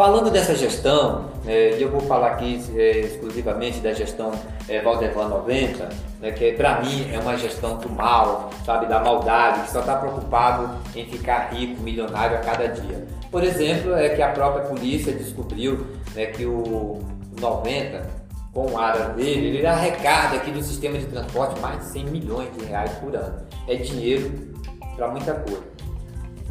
Falando 0.00 0.30
dessa 0.30 0.54
gestão, 0.54 1.26
é, 1.46 1.76
eu 1.78 1.90
vou 1.90 2.00
falar 2.00 2.28
aqui 2.28 2.58
é, 2.74 3.00
exclusivamente 3.00 3.80
da 3.80 3.92
gestão 3.92 4.32
é, 4.66 4.80
Valdevan 4.80 5.28
90, 5.28 5.90
né, 6.22 6.30
que 6.30 6.52
para 6.52 6.80
mim 6.80 7.06
é 7.12 7.18
uma 7.18 7.36
gestão 7.36 7.76
do 7.76 7.90
mal, 7.90 8.48
sabe, 8.64 8.86
da 8.86 8.98
maldade, 8.98 9.60
que 9.64 9.70
só 9.70 9.80
está 9.80 9.96
preocupado 9.96 10.70
em 10.96 11.04
ficar 11.04 11.50
rico, 11.52 11.82
milionário 11.82 12.38
a 12.38 12.40
cada 12.40 12.66
dia. 12.68 13.06
Por 13.30 13.44
exemplo, 13.44 13.94
é 13.94 14.08
que 14.08 14.22
a 14.22 14.30
própria 14.30 14.64
polícia 14.64 15.12
descobriu 15.12 15.86
né, 16.14 16.24
que 16.28 16.46
o 16.46 17.00
90, 17.38 18.02
com 18.54 18.72
o 18.72 18.78
ARA 18.78 19.10
dele, 19.10 19.58
ele 19.58 19.66
arrecada 19.66 20.36
aqui 20.36 20.50
do 20.50 20.62
sistema 20.62 20.96
de 20.96 21.04
transporte 21.08 21.60
mais 21.60 21.78
de 21.80 21.92
100 21.92 22.04
milhões 22.06 22.48
de 22.56 22.64
reais 22.64 22.92
por 22.92 23.14
ano. 23.14 23.46
É 23.68 23.74
dinheiro 23.74 24.32
para 24.96 25.08
muita 25.08 25.34
coisa. 25.34 25.79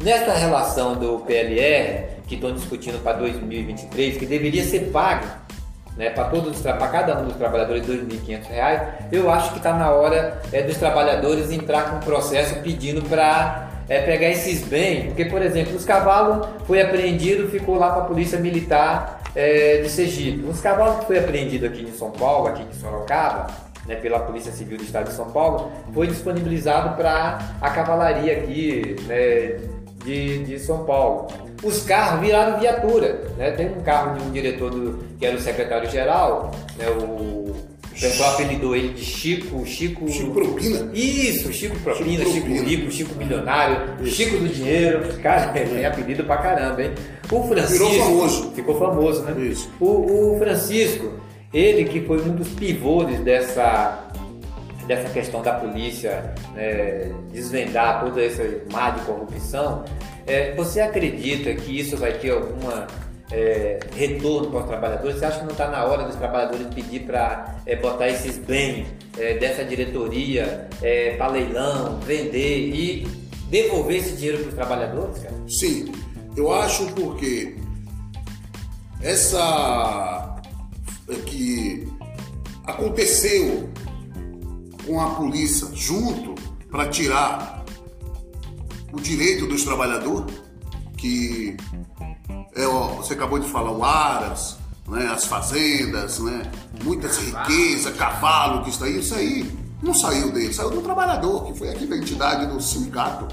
Nessa 0.02 0.32
relação 0.32 0.94
do 0.94 1.18
PLR, 1.18 2.06
que 2.26 2.34
estão 2.34 2.54
discutindo 2.54 3.02
para 3.02 3.18
2023, 3.18 4.16
que 4.16 4.24
deveria 4.24 4.64
ser 4.64 4.90
pago 4.90 5.26
né, 5.94 6.08
para 6.08 6.24
todos 6.24 6.58
para 6.60 6.88
cada 6.88 7.18
um 7.18 7.26
dos 7.26 7.36
trabalhadores 7.36 7.86
R$ 7.86 7.96
2.500, 7.96 8.92
eu 9.12 9.30
acho 9.30 9.50
que 9.50 9.58
está 9.58 9.74
na 9.74 9.90
hora 9.90 10.40
é, 10.52 10.62
dos 10.62 10.78
trabalhadores 10.78 11.50
entrar 11.50 11.90
com 11.90 12.00
processo 12.00 12.60
pedindo 12.60 13.02
para 13.02 13.68
é, 13.90 14.00
pegar 14.00 14.30
esses 14.30 14.62
bens, 14.62 15.08
porque 15.08 15.26
por 15.26 15.42
exemplo, 15.42 15.76
os 15.76 15.84
cavalos 15.84 16.48
foi 16.66 16.80
apreendido, 16.80 17.48
ficou 17.48 17.76
lá 17.76 17.90
para 17.90 18.02
a 18.02 18.06
polícia 18.06 18.38
militar 18.38 19.20
é, 19.34 19.82
de 19.82 19.90
Sergipe. 19.90 20.46
Os 20.48 20.60
cavalos 20.60 21.00
que 21.00 21.06
foi 21.08 21.18
apreendido 21.18 21.66
aqui 21.66 21.82
em 21.82 21.92
São 21.92 22.10
Paulo, 22.10 22.46
aqui 22.46 22.62
em 22.62 22.72
Sorocaba, 22.72 23.48
né, 23.86 23.96
pela 23.96 24.20
Polícia 24.20 24.52
Civil 24.52 24.78
do 24.78 24.84
Estado 24.84 25.08
de 25.08 25.14
São 25.14 25.30
Paulo, 25.30 25.70
foi 25.92 26.06
disponibilizado 26.06 26.96
para 26.96 27.38
a 27.60 27.70
cavalaria 27.70 28.32
aqui 28.32 28.96
né, 29.06 29.58
de, 30.04 30.44
de 30.44 30.58
São 30.58 30.84
Paulo 30.84 31.28
os 31.62 31.82
carros 31.82 32.20
viraram 32.20 32.58
viatura. 32.58 33.20
Né? 33.36 33.50
Tem 33.52 33.66
um 33.68 33.80
carro 33.80 34.18
de 34.18 34.24
um 34.24 34.30
diretor 34.30 34.70
do, 34.70 35.04
que 35.18 35.26
era 35.26 35.36
o 35.36 35.40
secretário-geral, 35.40 36.50
né? 36.78 36.88
o, 36.88 37.50
o 37.50 38.00
pessoal 38.00 38.32
apelidou 38.32 38.74
ele 38.74 38.94
de 38.94 39.04
Chico, 39.04 39.64
Chico. 39.66 40.08
Chico 40.08 40.32
Propina? 40.32 40.90
Isso, 40.94 41.52
Chico 41.52 41.78
Propina, 41.80 42.24
Chico, 42.24 42.46
Chico 42.46 42.64
Rico, 42.64 42.90
Chico 42.90 43.14
Milionário, 43.16 43.94
Isso. 44.00 44.16
Chico 44.16 44.38
do 44.38 44.48
Dinheiro. 44.48 45.18
Cara, 45.22 45.48
tem 45.48 45.84
apelido 45.84 46.24
pra 46.24 46.38
caramba, 46.38 46.82
hein? 46.82 46.92
O 47.30 47.42
Francisco. 47.46 47.84
Virou 47.88 48.04
famoso. 48.04 48.52
Ficou 48.52 48.78
famoso, 48.78 49.22
né? 49.22 49.42
Isso. 49.42 49.70
O, 49.78 50.34
o 50.34 50.38
Francisco, 50.38 51.12
ele 51.52 51.84
que 51.84 52.00
foi 52.00 52.22
um 52.22 52.34
dos 52.34 52.48
pivôs 52.48 53.18
dessa 53.20 54.08
dessa 54.90 55.08
questão 55.10 55.40
da 55.40 55.52
polícia 55.52 56.34
né, 56.52 57.12
desvendar 57.30 58.00
toda 58.04 58.24
essa 58.24 58.42
má 58.72 58.90
de 58.90 59.00
corrupção, 59.02 59.84
é, 60.26 60.52
você 60.56 60.80
acredita 60.80 61.54
que 61.54 61.78
isso 61.78 61.96
vai 61.96 62.14
ter 62.14 62.30
alguma 62.30 62.88
é, 63.30 63.78
retorno 63.94 64.50
para 64.50 64.60
os 64.62 64.66
trabalhadores? 64.66 65.16
Você 65.16 65.24
acha 65.24 65.38
que 65.38 65.44
não 65.44 65.52
está 65.52 65.68
na 65.68 65.84
hora 65.84 66.02
dos 66.02 66.16
trabalhadores 66.16 66.66
pedir 66.74 67.02
para 67.02 67.54
é, 67.66 67.76
botar 67.76 68.08
esses 68.08 68.36
bens 68.36 68.88
é, 69.16 69.34
dessa 69.34 69.64
diretoria 69.64 70.68
é, 70.82 71.14
para 71.16 71.28
leilão, 71.28 72.00
vender 72.00 72.58
e 72.74 73.06
devolver 73.48 73.98
esse 73.98 74.16
dinheiro 74.16 74.38
para 74.38 74.48
os 74.48 74.54
trabalhadores? 74.54 75.22
Cara? 75.22 75.34
Sim, 75.46 75.92
eu 76.36 76.52
acho 76.52 76.86
porque 76.94 77.54
essa 79.00 80.36
é 81.08 81.14
que 81.26 81.86
aconteceu 82.66 83.70
com 84.86 85.00
a 85.00 85.10
polícia 85.10 85.68
junto 85.74 86.34
para 86.70 86.88
tirar 86.88 87.64
o 88.92 89.00
direito 89.00 89.46
dos 89.46 89.64
trabalhadores, 89.64 90.34
que 90.96 91.56
é, 92.54 92.66
ó, 92.66 92.88
você 92.96 93.14
acabou 93.14 93.38
de 93.38 93.48
falar, 93.48 93.72
o 93.72 93.84
Aras, 93.84 94.56
né, 94.88 95.06
as 95.06 95.24
fazendas, 95.24 96.18
né, 96.18 96.50
muitas 96.84 97.18
riquezas, 97.18 97.94
cavalo 97.96 98.64
que 98.64 98.70
está 98.70 98.86
aí, 98.86 98.98
isso 98.98 99.14
aí 99.14 99.50
não 99.82 99.94
saiu 99.94 100.30
dele, 100.32 100.52
saiu 100.52 100.70
do 100.70 100.82
trabalhador, 100.82 101.46
que 101.46 101.58
foi 101.58 101.70
aqui 101.70 101.86
da 101.86 101.96
entidade 101.96 102.46
do 102.46 102.60
sindicato, 102.60 103.28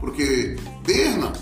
porque 0.00 0.56
Berna, 0.84 1.32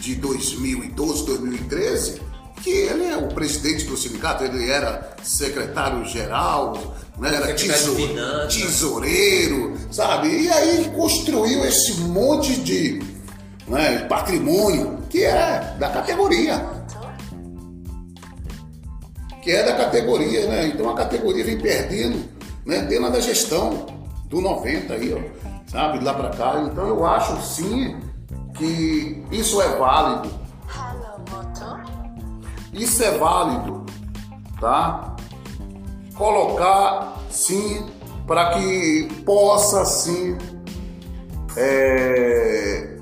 de 0.00 0.14
2012, 0.16 1.26
2013, 1.26 2.22
que 2.62 2.70
ele 2.70 3.04
é 3.04 3.16
o 3.16 3.28
presidente 3.28 3.84
do 3.84 3.96
sindicato, 3.96 4.44
ele 4.44 4.68
era 4.68 5.16
secretário-geral, 5.22 6.96
né? 7.20 7.36
era 7.36 7.54
tesouro, 7.54 8.48
tesoureiro, 8.48 9.76
sabe? 9.90 10.28
E 10.28 10.50
aí 10.50 10.90
construiu 10.96 11.64
esse 11.64 12.00
monte 12.00 12.60
de 12.60 13.02
né, 13.68 13.98
patrimônio 14.08 14.98
que 15.08 15.24
é 15.24 15.76
da 15.78 15.90
categoria. 15.90 16.80
Que 19.42 19.52
é 19.52 19.64
da 19.64 19.74
categoria, 19.74 20.46
né? 20.46 20.66
Então 20.66 20.90
a 20.90 20.94
categoria 20.94 21.44
vem 21.44 21.58
perdendo, 21.58 22.28
né? 22.66 22.84
Pela 22.86 23.10
da 23.10 23.20
gestão 23.20 23.86
do 24.26 24.40
90 24.40 24.94
aí, 24.94 25.14
ó, 25.14 25.70
sabe? 25.70 25.98
De 25.98 26.04
lá 26.04 26.14
pra 26.14 26.30
cá. 26.30 26.68
Então 26.70 26.86
eu 26.86 27.06
acho 27.06 27.40
sim 27.42 27.96
que 28.54 29.22
isso 29.30 29.62
é 29.62 29.68
válido 29.76 30.40
isso 32.72 33.02
é 33.02 33.18
válido, 33.18 33.84
tá? 34.60 35.09
Colocar 36.20 37.18
sim 37.30 37.86
para 38.26 38.50
que 38.50 39.08
possa 39.24 39.86
sim 39.86 40.36
é, 41.56 42.98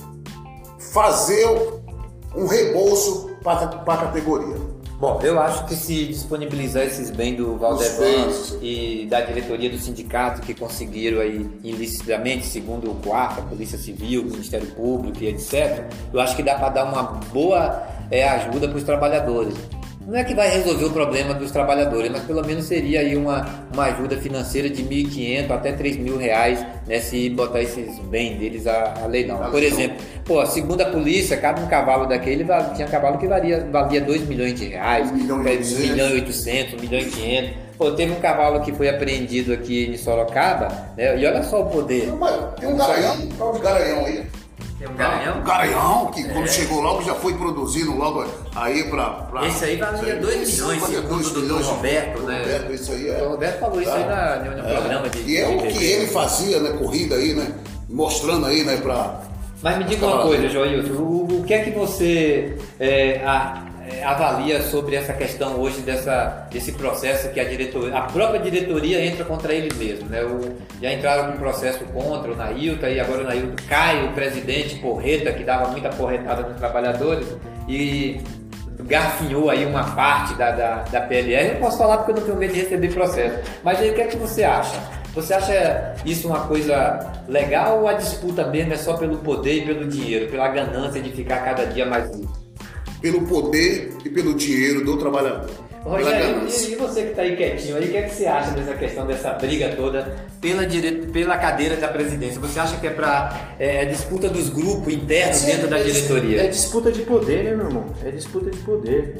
fazer 0.92 1.48
um 2.36 2.46
reembolso 2.46 3.30
para 3.42 3.64
a 3.64 3.96
categoria. 3.96 4.56
Bom, 5.00 5.18
eu 5.24 5.40
acho 5.40 5.66
que 5.66 5.74
se 5.74 6.06
disponibilizar 6.06 6.84
esses 6.84 7.10
bens 7.10 7.36
do 7.36 7.56
Valdevan 7.56 8.32
e 8.62 9.08
da 9.10 9.20
diretoria 9.22 9.68
do 9.68 9.78
sindicato 9.78 10.40
que 10.40 10.54
conseguiram 10.54 11.20
aí 11.20 11.44
ilicitamente, 11.64 12.46
segundo 12.46 12.88
o 12.88 12.94
quarto, 12.94 13.40
a 13.40 13.42
Polícia 13.42 13.78
Civil, 13.78 14.22
o 14.22 14.26
Ministério 14.26 14.68
Público 14.68 15.24
e 15.24 15.26
etc., 15.26 15.90
eu 16.12 16.20
acho 16.20 16.36
que 16.36 16.42
dá 16.44 16.54
para 16.54 16.68
dar 16.68 16.84
uma 16.84 17.02
boa 17.32 17.82
é, 18.12 18.28
ajuda 18.28 18.68
para 18.68 18.78
os 18.78 18.84
trabalhadores. 18.84 19.54
Não 20.08 20.16
é 20.16 20.24
que 20.24 20.34
vai 20.34 20.48
resolver 20.48 20.86
o 20.86 20.90
problema 20.90 21.34
dos 21.34 21.50
trabalhadores, 21.50 22.10
mas 22.10 22.22
pelo 22.22 22.42
menos 22.42 22.64
seria 22.64 23.00
aí 23.00 23.14
uma, 23.14 23.46
uma 23.74 23.84
ajuda 23.84 24.16
financeira 24.16 24.70
de 24.70 24.82
1.500 24.82 25.50
até 25.50 25.70
3.000 25.70 26.16
reais 26.16 26.66
né, 26.86 26.98
se 26.98 27.28
botar 27.28 27.60
esses 27.60 27.98
bens 27.98 28.38
deles 28.38 28.66
a, 28.66 29.02
a 29.02 29.06
leilão. 29.06 29.50
Por 29.50 29.62
exemplo, 29.62 29.98
pô, 30.24 30.46
segundo 30.46 30.80
a 30.80 30.86
polícia, 30.86 31.36
cada 31.36 31.60
um 31.60 31.66
cavalo 31.66 32.06
daquele 32.06 32.46
tinha 32.74 32.88
cavalo 32.88 33.18
que 33.18 33.26
valia, 33.26 33.68
valia 33.70 34.00
2 34.00 34.26
milhões 34.26 34.54
de 34.54 34.68
reais, 34.68 35.10
1 35.10 35.78
milhão 35.92 36.08
e 36.08 36.12
800, 36.14 36.72
1 36.72 36.80
milhão 36.80 37.00
e 37.00 37.04
500. 37.04 37.50
Pô, 37.76 37.90
teve 37.90 38.10
um 38.10 38.20
cavalo 38.20 38.62
que 38.62 38.72
foi 38.72 38.88
apreendido 38.88 39.52
aqui 39.52 39.90
em 39.90 39.96
Sorocaba, 39.98 40.68
né, 40.96 41.20
e 41.20 41.26
olha 41.26 41.42
só 41.42 41.60
o 41.60 41.66
poder. 41.66 42.10
Tem 42.58 42.66
um 42.66 42.78
garanhão, 42.78 43.14
um 43.54 43.58
garanhão 43.58 44.06
aí. 44.06 44.24
Tem 44.78 44.86
um 44.88 44.92
Tá? 44.94 45.08
Garanhão? 45.08 45.38
O 45.38 45.42
Garanhão, 45.42 46.06
que 46.12 46.24
quando 46.28 46.48
chegou 46.48 46.80
logo 46.80 47.02
já 47.02 47.14
foi 47.14 47.34
produzindo 47.34 47.96
logo 47.96 48.24
aí 48.54 48.84
pra. 48.88 49.06
pra 49.10 49.46
Esse 49.48 49.64
aí 49.64 49.76
valia 49.76 50.16
2 50.16 50.42
Esse 50.42 50.52
milhões, 50.60 50.80
valia 50.80 50.96
segundo 51.02 51.08
dois 51.22 51.36
milhões. 51.36 51.66
Roberto, 51.66 52.22
né? 52.22 52.38
Roberto, 52.38 52.72
isso 52.72 52.92
aí 52.92 53.08
é. 53.08 53.22
O 53.22 53.28
Roberto 53.30 53.58
falou 53.60 53.80
isso 53.82 53.90
Tá. 53.90 53.96
aí 53.96 54.06
na, 54.06 54.36
no, 54.50 54.56
no 54.62 54.68
programa 54.68 55.08
de 55.08 55.18
E 55.30 55.36
é 55.36 55.48
o 55.48 55.58
que 55.58 55.84
ele 55.84 56.06
fazia, 56.06 56.60
né? 56.60 56.78
Corrida 56.78 57.16
aí, 57.16 57.34
né? 57.34 57.52
Mostrando 57.88 58.46
aí, 58.46 58.62
né? 58.64 58.76
Pra. 58.76 59.20
Mas 59.60 59.78
me 59.78 59.84
diga 59.84 60.06
uma 60.06 60.22
coisa, 60.22 60.48
Joilson, 60.48 60.92
o, 60.92 61.40
o 61.40 61.44
que 61.44 61.52
é 61.52 61.58
que 61.64 61.70
você 61.70 62.56
é, 62.78 63.20
a- 63.26 63.64
é, 63.90 64.04
avalia 64.04 64.62
sobre 64.62 64.96
essa 64.96 65.12
questão 65.12 65.58
hoje 65.58 65.80
dessa, 65.80 66.46
desse 66.50 66.72
processo 66.72 67.30
que 67.30 67.40
a 67.40 67.44
diretoria, 67.44 67.96
a 67.96 68.02
própria 68.02 68.40
diretoria 68.40 69.04
entra 69.04 69.24
contra 69.24 69.52
ele 69.54 69.72
mesmo, 69.74 70.08
né? 70.08 70.22
O, 70.24 70.56
já 70.80 70.92
entraram 70.92 71.32
com 71.32 71.38
processo 71.38 71.84
contra 71.86 72.32
o 72.32 72.36
Nailton 72.36 72.86
e 72.86 73.00
agora 73.00 73.22
o 73.22 73.24
Nailton 73.24 73.56
cai, 73.68 74.04
o 74.06 74.12
presidente 74.12 74.76
Porreta, 74.76 75.32
que 75.32 75.42
dava 75.42 75.70
muita 75.70 75.88
porretada 75.90 76.42
nos 76.42 76.58
trabalhadores 76.58 77.26
e 77.66 78.20
garfinhou 78.80 79.50
aí 79.50 79.64
uma 79.64 79.84
parte 79.94 80.34
da, 80.34 80.50
da, 80.50 80.74
da 80.82 81.00
PLR. 81.00 81.54
Eu 81.54 81.56
posso 81.56 81.78
falar 81.78 81.98
porque 81.98 82.12
eu 82.12 82.16
não 82.16 82.22
tenho 82.22 82.36
medo 82.36 82.52
de 82.52 82.60
receber 82.60 82.92
processo. 82.92 83.38
Mas 83.64 83.80
aí 83.80 83.90
o 83.90 83.94
que 83.94 84.02
é 84.02 84.06
que 84.06 84.16
você 84.16 84.44
acha? 84.44 84.76
Você 85.14 85.34
acha 85.34 85.94
isso 86.04 86.28
uma 86.28 86.46
coisa 86.46 87.00
legal 87.26 87.80
ou 87.80 87.88
a 87.88 87.94
disputa 87.94 88.46
mesmo 88.46 88.72
é 88.72 88.76
só 88.76 88.96
pelo 88.96 89.16
poder 89.18 89.62
e 89.62 89.66
pelo 89.66 89.88
dinheiro, 89.88 90.30
pela 90.30 90.48
ganância 90.48 91.00
de 91.00 91.10
ficar 91.10 91.44
cada 91.44 91.66
dia 91.66 91.86
mais 91.86 92.14
rico? 92.14 92.47
Pelo 93.00 93.22
poder 93.22 93.92
e 94.04 94.08
pelo 94.08 94.34
dinheiro 94.34 94.84
do 94.84 94.96
trabalhador. 94.96 95.68
Rogério, 95.84 96.42
e, 96.46 96.72
e 96.72 96.76
você 96.76 97.02
que 97.02 97.08
está 97.10 97.22
aí 97.22 97.36
quietinho 97.36 97.76
aí, 97.76 97.86
o 97.86 97.90
que, 97.90 97.96
é 97.96 98.02
que 98.02 98.14
você 98.14 98.26
acha 98.26 98.50
dessa 98.50 98.74
questão 98.74 99.06
dessa 99.06 99.30
briga 99.34 99.74
toda 99.74 100.16
pela, 100.40 100.66
dire... 100.66 101.06
pela 101.12 101.38
cadeira 101.38 101.76
da 101.76 101.88
presidência? 101.88 102.40
Você 102.40 102.58
acha 102.58 102.76
que 102.78 102.86
é 102.86 102.90
para 102.90 103.54
é, 103.58 103.84
disputa 103.86 104.28
dos 104.28 104.50
grupos 104.50 104.92
internos 104.92 105.40
dentro 105.42 105.68
da 105.68 105.78
É 105.78 105.84
diretoria? 105.84 106.48
disputa 106.48 106.92
de 106.92 107.02
poder, 107.02 107.44
né, 107.44 107.54
meu 107.54 107.66
irmão? 107.66 107.86
É 108.04 108.10
disputa 108.10 108.50
de 108.50 108.58
poder. 108.58 109.16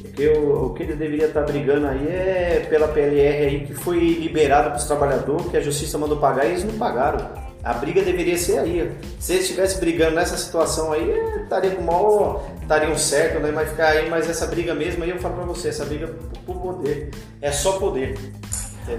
Porque 0.00 0.28
o, 0.28 0.66
o 0.66 0.74
que 0.74 0.82
ele 0.82 0.94
deveria 0.94 1.26
estar 1.26 1.42
brigando 1.42 1.86
aí 1.86 2.06
é 2.06 2.66
pela 2.68 2.86
PLR 2.86 3.46
aí 3.46 3.60
que 3.66 3.74
foi 3.74 3.98
liberada 3.98 4.70
para 4.70 4.78
os 4.78 4.84
trabalhadores, 4.84 5.46
que 5.46 5.56
a 5.56 5.60
justiça 5.60 5.96
mandou 5.96 6.18
pagar 6.18 6.44
e 6.44 6.50
eles 6.50 6.64
não 6.64 6.74
pagaram. 6.74 7.30
A 7.64 7.74
briga 7.74 8.02
deveria 8.02 8.36
ser 8.36 8.58
aí. 8.58 8.90
Se 9.18 9.32
eles 9.32 9.44
estivessem 9.44 9.78
brigando 9.78 10.16
nessa 10.16 10.36
situação 10.36 10.92
aí, 10.92 11.10
é, 11.10 11.42
estaria 11.44 11.70
com 11.70 11.82
mal, 11.82 12.51
estariam 12.62 12.96
certo, 12.96 13.40
né? 13.40 13.50
Mas 13.52 13.68
ficar 13.70 13.88
aí, 13.88 14.08
mas 14.08 14.28
essa 14.28 14.46
briga 14.46 14.74
mesmo 14.74 15.04
aí 15.04 15.10
eu 15.10 15.18
falo 15.18 15.34
pra 15.34 15.44
você, 15.44 15.68
essa 15.68 15.84
briga 15.84 16.08
por, 16.46 16.56
poder. 16.56 17.10
É 17.40 17.50
só 17.52 17.72
poder. 17.78 18.18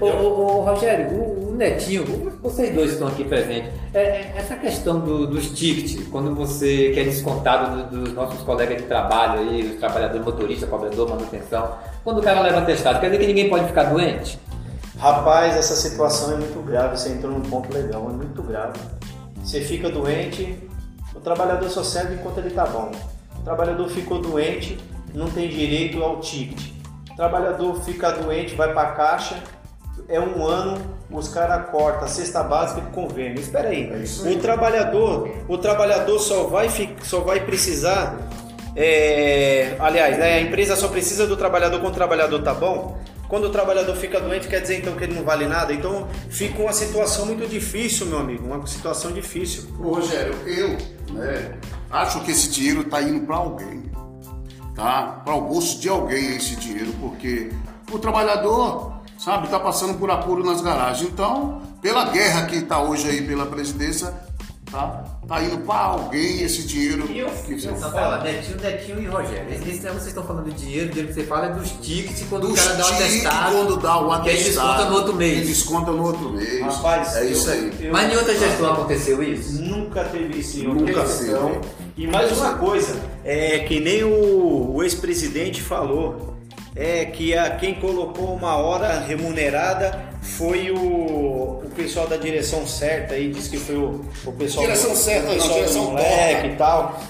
Ô, 0.00 0.06
ô, 0.06 0.58
ô, 0.58 0.60
Rogério, 0.62 1.08
o, 1.10 1.50
o 1.50 1.54
Netinho, 1.54 2.04
vocês 2.42 2.74
dois 2.74 2.92
estão 2.92 3.06
aqui 3.08 3.22
presentes. 3.24 3.70
É, 3.92 4.00
é, 4.00 4.34
essa 4.36 4.56
questão 4.56 4.98
do- 4.98 5.26
dos 5.26 5.50
tickets, 5.50 6.08
quando 6.08 6.34
você 6.34 6.90
que 6.94 7.00
é 7.00 7.04
descontado 7.04 7.82
do- 7.84 8.00
dos 8.04 8.14
nossos 8.14 8.40
colegas 8.42 8.78
de 8.78 8.84
trabalho 8.84 9.40
aí, 9.40 9.62
os 9.72 9.78
trabalhadores 9.78 10.24
motorista, 10.24 10.66
cobrador, 10.66 11.10
manutenção, 11.10 11.74
quando 12.02 12.18
o 12.20 12.22
cara 12.22 12.40
leva 12.40 12.62
testado, 12.62 12.98
quer 12.98 13.06
dizer 13.10 13.18
que 13.18 13.26
ninguém 13.26 13.50
pode 13.50 13.66
ficar 13.66 13.84
doente? 13.84 14.38
Rapaz, 14.98 15.54
essa 15.54 15.76
situação 15.76 16.32
é 16.32 16.36
muito 16.36 16.62
grave, 16.64 16.96
você 16.96 17.10
entrou 17.10 17.32
num 17.32 17.42
ponto 17.42 17.70
legal, 17.72 18.08
é 18.08 18.12
muito 18.12 18.42
grave. 18.42 18.78
Você 19.42 19.60
fica 19.60 19.90
doente, 19.90 20.56
o 21.14 21.20
trabalhador 21.20 21.68
só 21.68 21.82
serve 21.82 22.14
enquanto 22.14 22.38
ele 22.38 22.50
tá 22.50 22.64
bom. 22.64 22.90
Trabalhador 23.44 23.88
ficou 23.88 24.20
doente, 24.20 24.78
não 25.14 25.30
tem 25.30 25.48
direito 25.48 26.02
ao 26.02 26.20
ticket. 26.20 26.72
Trabalhador 27.16 27.80
fica 27.82 28.10
doente, 28.10 28.54
vai 28.54 28.72
pra 28.72 28.86
caixa, 28.92 29.36
é 30.08 30.18
um 30.18 30.44
ano, 30.44 30.80
os 31.10 31.28
caras 31.28 31.70
cortam 31.70 32.04
a 32.04 32.08
cesta 32.08 32.42
básica 32.42 32.80
de 32.80 32.88
convênio. 32.88 33.38
Espera 33.38 33.68
aí, 33.68 33.92
o 34.24 34.38
trabalhador, 34.38 35.28
o 35.46 35.58
trabalhador 35.58 36.18
só 36.18 36.44
vai, 36.44 36.68
só 37.02 37.20
vai 37.20 37.40
precisar 37.40 38.18
é, 38.76 39.76
aliás, 39.78 40.18
né, 40.18 40.34
a 40.34 40.40
empresa 40.40 40.74
só 40.74 40.88
precisa 40.88 41.26
do 41.26 41.36
trabalhador 41.36 41.80
quando 41.80 41.92
o 41.92 41.96
trabalhador 41.96 42.42
tá 42.42 42.52
bom. 42.52 42.98
Quando 43.28 43.44
o 43.44 43.50
trabalhador 43.50 43.96
fica 43.96 44.20
doente, 44.20 44.48
quer 44.48 44.60
dizer 44.60 44.78
então 44.78 44.94
que 44.94 45.04
ele 45.04 45.14
não 45.14 45.24
vale 45.24 45.46
nada. 45.46 45.72
Então 45.72 46.08
fica 46.28 46.62
uma 46.62 46.72
situação 46.72 47.26
muito 47.26 47.48
difícil, 47.48 48.06
meu 48.06 48.18
amigo. 48.18 48.46
Uma 48.46 48.66
situação 48.66 49.12
difícil. 49.12 49.64
Ô, 49.78 49.94
Rogério, 49.94 50.34
eu 50.46 50.76
né, 51.14 51.54
acho 51.90 52.20
que 52.20 52.30
esse 52.30 52.50
dinheiro 52.50 52.82
está 52.82 53.02
indo 53.02 53.26
para 53.26 53.36
alguém, 53.36 53.90
tá? 54.74 55.22
Para 55.24 55.34
o 55.34 55.42
bolso 55.42 55.80
de 55.80 55.88
alguém 55.88 56.36
esse 56.36 56.56
dinheiro, 56.56 56.92
porque 57.00 57.50
o 57.90 57.98
trabalhador, 57.98 58.94
sabe, 59.18 59.46
está 59.46 59.58
passando 59.58 59.98
por 59.98 60.10
apuro 60.10 60.44
nas 60.44 60.60
garagens. 60.60 61.08
Então, 61.08 61.62
pela 61.80 62.04
guerra 62.10 62.46
que 62.46 62.56
está 62.56 62.80
hoje 62.80 63.08
aí 63.08 63.26
pela 63.26 63.46
presidência, 63.46 64.12
tá? 64.74 65.04
Tá 65.26 65.42
indo 65.42 65.58
para 65.58 65.78
alguém 65.78 66.42
esse 66.42 66.64
dinheiro 66.64 67.08
eu- 67.14 67.30
que 67.30 67.58
você 67.58 67.68
Então, 67.70 67.90
lá, 67.94 68.22
Netinho, 68.22 68.60
Netinho 68.60 69.00
e 69.02 69.06
Rogério. 69.06 69.46
Esse, 69.54 69.68
esse, 69.70 69.80
vocês 69.80 70.06
estão 70.08 70.24
falando 70.24 70.46
de 70.52 70.60
dinheiro, 70.64 70.86
o 70.86 70.90
dinheiro 70.90 71.08
que 71.08 71.14
você 71.20 71.26
fala 71.26 71.46
é 71.46 71.52
dos 71.52 71.70
tickets 71.80 72.24
quando 72.28 72.44
o 72.44 72.48
Dos 72.48 72.60
cara 72.60 72.74
dá 72.74 72.84
um 72.84 72.88
tickets 72.90 73.06
atestado. 73.26 73.52
quando 73.56 73.76
dá 73.78 73.96
o 73.98 74.08
que 74.08 74.30
atestado. 74.30 74.44
desconta 74.44 74.84
no 74.90 74.96
outro 74.96 75.14
mês. 75.14 75.46
Desconta 75.48 75.90
no 75.92 76.02
outro 76.04 76.30
mês. 76.30 76.60
Rapaz, 76.60 77.16
é 77.16 77.24
eu- 77.24 77.30
isso 77.30 77.50
aí. 77.50 77.72
eu- 77.80 77.92
Mas 77.92 78.12
em 78.12 78.16
outra 78.16 78.36
gestão 78.36 78.72
aconteceu 78.72 79.22
isso? 79.22 79.62
Nunca 79.62 80.04
teve 80.04 80.38
isso 80.40 80.58
em 80.58 80.62
Nunca 80.64 80.80
outra 81.00 81.06
gestão. 81.06 81.50
teve. 81.52 81.60
E 81.96 82.06
mais 82.06 82.32
uma 82.36 82.54
coisa, 82.58 82.96
é 83.24 83.60
que 83.60 83.78
nem 83.80 84.02
o, 84.04 84.72
o 84.74 84.82
ex-presidente 84.82 85.62
falou, 85.62 86.34
é 86.76 87.04
que 87.04 87.34
a, 87.36 87.50
quem 87.56 87.74
colocou 87.76 88.34
uma 88.34 88.56
hora 88.56 88.98
remunerada 88.98 90.12
foi 90.24 90.70
o, 90.70 90.76
o 90.76 91.70
pessoal 91.76 92.08
da 92.08 92.16
direção 92.16 92.66
certa 92.66 93.14
aí, 93.14 93.30
disse 93.30 93.50
que 93.50 93.58
foi 93.58 93.76
o, 93.76 94.00
o 94.24 94.32
pessoal 94.32 94.64
Direção 94.64 94.90
do, 94.90 94.96
certa, 94.96 95.26
o 95.26 95.28
não, 95.28 95.34
pessoal 95.34 95.54
direção 95.58 95.84
moleque 95.84 96.46
e 96.48 96.56
tal. 96.56 97.00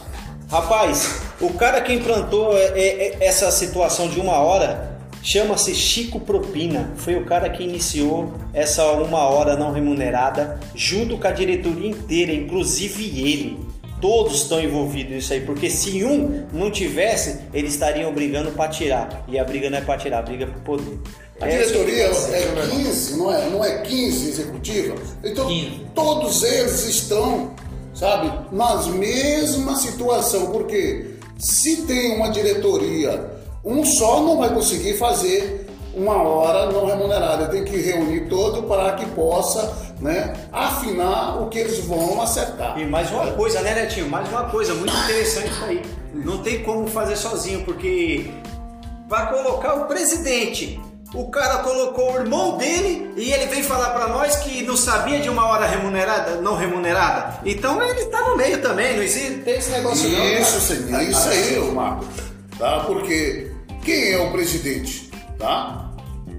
Rapaz, 0.50 1.22
o 1.40 1.52
cara 1.54 1.80
que 1.80 1.92
implantou 1.92 2.56
é, 2.56 2.78
é, 2.78 3.16
essa 3.20 3.50
situação 3.50 4.08
de 4.08 4.20
uma 4.20 4.38
hora 4.38 4.98
chama-se 5.22 5.74
Chico 5.74 6.20
Propina. 6.20 6.92
Foi 6.96 7.14
o 7.14 7.24
cara 7.24 7.48
que 7.48 7.62
iniciou 7.62 8.34
essa 8.52 8.84
uma 8.92 9.20
hora 9.20 9.56
não 9.56 9.72
remunerada 9.72 10.60
junto 10.74 11.16
com 11.16 11.26
a 11.26 11.30
diretoria 11.30 11.88
inteira, 11.88 12.32
inclusive 12.32 13.04
ele. 13.20 13.58
Todos 14.00 14.42
estão 14.42 14.60
envolvidos 14.60 15.14
nisso 15.14 15.32
aí, 15.32 15.40
porque 15.40 15.70
se 15.70 16.04
um 16.04 16.46
não 16.52 16.70
tivesse, 16.70 17.40
eles 17.54 17.72
estariam 17.72 18.12
brigando 18.12 18.50
para 18.50 18.68
tirar. 18.68 19.24
E 19.26 19.38
a 19.38 19.44
briga 19.44 19.70
não 19.70 19.78
é 19.78 19.80
para 19.80 19.98
tirar, 19.98 20.18
a 20.18 20.22
briga 20.22 20.44
é 20.44 20.46
por 20.46 20.60
poder. 20.60 20.98
A 21.40 21.46
diretoria 21.48 22.08
que 22.08 22.14
eu 22.14 22.34
é 22.34 22.66
15, 22.70 23.16
não 23.16 23.34
é, 23.34 23.50
não 23.50 23.64
é 23.64 23.78
15 23.78 24.28
executiva? 24.28 24.94
Então, 25.22 25.48
15. 25.48 25.86
todos 25.94 26.42
eles 26.42 26.84
estão, 26.86 27.50
sabe, 27.92 28.32
nas 28.52 28.86
mesma 28.86 29.74
situação, 29.76 30.52
porque 30.52 31.16
se 31.38 31.82
tem 31.82 32.16
uma 32.16 32.30
diretoria, 32.30 33.32
um 33.64 33.84
só 33.84 34.20
não 34.20 34.38
vai 34.38 34.54
conseguir 34.54 34.94
fazer 34.94 35.66
uma 35.96 36.22
hora 36.22 36.70
não 36.70 36.86
remunerada. 36.86 37.48
Tem 37.48 37.64
que 37.64 37.76
reunir 37.76 38.28
todo 38.28 38.64
para 38.64 38.92
que 38.92 39.06
possa 39.06 39.94
né, 40.00 40.34
afinar 40.52 41.42
o 41.42 41.48
que 41.48 41.58
eles 41.58 41.80
vão 41.84 42.20
acertar. 42.20 42.78
E 42.78 42.84
mais 42.84 43.10
uma 43.10 43.32
coisa, 43.32 43.60
né, 43.60 43.74
Netinho? 43.74 44.08
Mais 44.08 44.28
uma 44.28 44.44
coisa 44.44 44.74
muito 44.74 44.94
interessante 44.94 45.50
isso 45.50 45.64
aí. 45.64 45.82
Não 46.12 46.38
tem 46.42 46.62
como 46.62 46.86
fazer 46.86 47.16
sozinho, 47.16 47.64
porque 47.64 48.30
vai 49.08 49.30
colocar 49.32 49.74
o 49.74 49.86
presidente. 49.86 50.80
O 51.14 51.28
cara 51.30 51.58
colocou 51.58 52.12
o 52.14 52.16
irmão 52.18 52.58
dele 52.58 53.12
e 53.16 53.30
ele 53.32 53.46
vem 53.46 53.62
falar 53.62 53.90
pra 53.90 54.08
nós 54.08 54.36
que 54.36 54.62
não 54.62 54.76
sabia 54.76 55.20
de 55.20 55.28
uma 55.28 55.46
hora 55.46 55.64
remunerada, 55.66 56.40
não 56.40 56.56
remunerada. 56.56 57.38
Então 57.44 57.80
ele 57.82 58.06
tá 58.06 58.20
no 58.28 58.36
meio 58.36 58.60
também, 58.60 58.96
não 58.96 59.02
existe 59.02 59.38
tem 59.42 59.54
esse 59.58 59.70
negócio 59.70 60.08
não. 60.08 60.24
Isso, 60.40 60.60
senhor, 60.60 61.02
isso 61.02 61.28
aí, 61.28 61.58
ô 61.60 61.72
Marcos. 61.72 62.08
Tá? 62.58 62.80
Porque 62.80 63.50
quem 63.84 64.12
é 64.12 64.18
o 64.18 64.32
presidente? 64.32 65.10
Tá? 65.38 65.92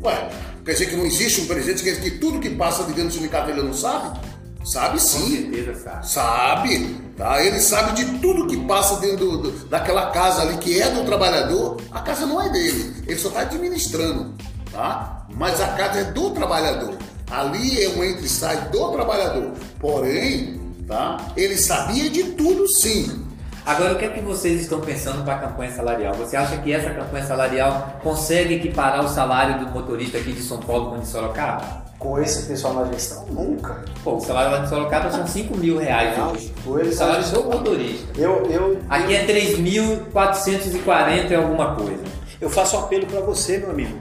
Ué, 0.04 0.30
quer 0.66 0.74
dizer 0.74 0.86
que 0.88 0.96
não 0.98 1.06
existe 1.06 1.42
um 1.42 1.46
presidente, 1.48 1.82
quer 1.84 1.92
dizer 1.96 2.12
que 2.12 2.18
tudo 2.20 2.40
que 2.40 2.50
passa 2.50 2.84
de 2.84 2.90
dentro 2.92 3.10
do 3.10 3.14
sindicato 3.14 3.50
ele 3.50 3.62
não 3.64 3.74
sabe? 3.74 4.20
Sabe 4.66 4.94
Com 5.00 5.00
sim. 5.00 5.52
certeza, 5.52 5.76
sabe. 5.80 6.10
Sabe, 6.10 6.96
tá? 7.16 7.42
Ele 7.44 7.60
sabe 7.62 7.92
de 8.04 8.18
tudo 8.20 8.48
que 8.48 8.58
passa 8.66 8.98
dentro 9.00 9.38
do- 9.38 9.52
daquela 9.70 10.10
casa 10.10 10.42
ali 10.42 10.58
que 10.58 10.82
é 10.82 10.90
do 10.90 11.06
trabalhador. 11.06 11.78
A 11.92 12.02
casa 12.02 12.26
não 12.26 12.42
é 12.42 12.50
dele, 12.50 12.94
ele 13.08 13.20
só 13.20 13.28
está 13.30 13.42
administrando, 13.42 14.34
tá? 14.76 15.26
Mas 15.34 15.60
a 15.62 15.68
casa 15.70 16.00
é 16.00 16.04
do 16.06 16.32
trabalhador. 16.32 16.96
Ali 17.32 17.84
é 17.84 17.90
um 17.90 18.04
entre 18.04 18.26
e 18.26 18.30
sai 18.30 18.58
do 18.70 18.92
trabalhador. 18.92 19.52
Porém, 19.80 20.60
tá? 20.88 21.18
Ele 21.36 21.58
sabia 21.58 22.10
de 22.10 22.24
tudo 22.34 22.68
sim. 22.68 23.24
Agora, 23.66 23.94
o 23.94 23.98
que 23.98 24.06
é 24.06 24.10
que 24.10 24.22
vocês 24.22 24.62
estão 24.62 24.80
pensando 24.80 25.24
para 25.24 25.36
a 25.36 25.40
campanha 25.40 25.72
salarial? 25.72 26.14
Você 26.14 26.38
acha 26.38 26.56
que 26.58 26.72
essa 26.72 26.92
campanha 26.92 27.26
salarial 27.26 28.00
consegue 28.04 28.54
equiparar 28.54 29.04
o 29.04 29.10
salário 29.10 29.66
do 29.66 29.72
motorista 29.72 30.20
aqui 30.20 30.34
de 30.34 30.44
São 30.44 30.60
Paulo 30.60 30.92
com 30.92 30.98
o 30.98 31.00
de 31.00 31.08
Sorocaba? 31.08 31.84
Com 31.98 32.20
esse 32.20 32.44
pessoal 32.44 32.76
na 32.76 32.86
gestão, 32.92 33.26
nunca. 33.32 33.84
Pô, 34.04 34.18
o 34.18 34.20
salário 34.20 34.52
lá 34.52 34.60
de 34.60 34.70
Sorocaba 34.70 35.10
são 35.10 35.26
5 35.26 35.58
mil 35.58 35.80
reais 35.80 36.16
Não, 36.16 36.32
hoje. 36.32 36.54
O 36.68 36.94
salário 36.94 37.28
do 37.28 37.44
motorista. 37.46 38.22
Eu, 38.22 38.46
eu, 38.52 38.80
Aqui 38.88 39.16
é 39.16 39.26
3.440 39.26 41.32
e 41.32 41.36
alguma 41.36 41.74
coisa. 41.74 42.04
eu 42.40 42.52
faço 42.52 42.78
um 42.78 42.82
apelo 42.82 43.08
pra 43.08 43.22
você, 43.22 43.58
meu 43.58 43.72
amigo. 43.72 43.98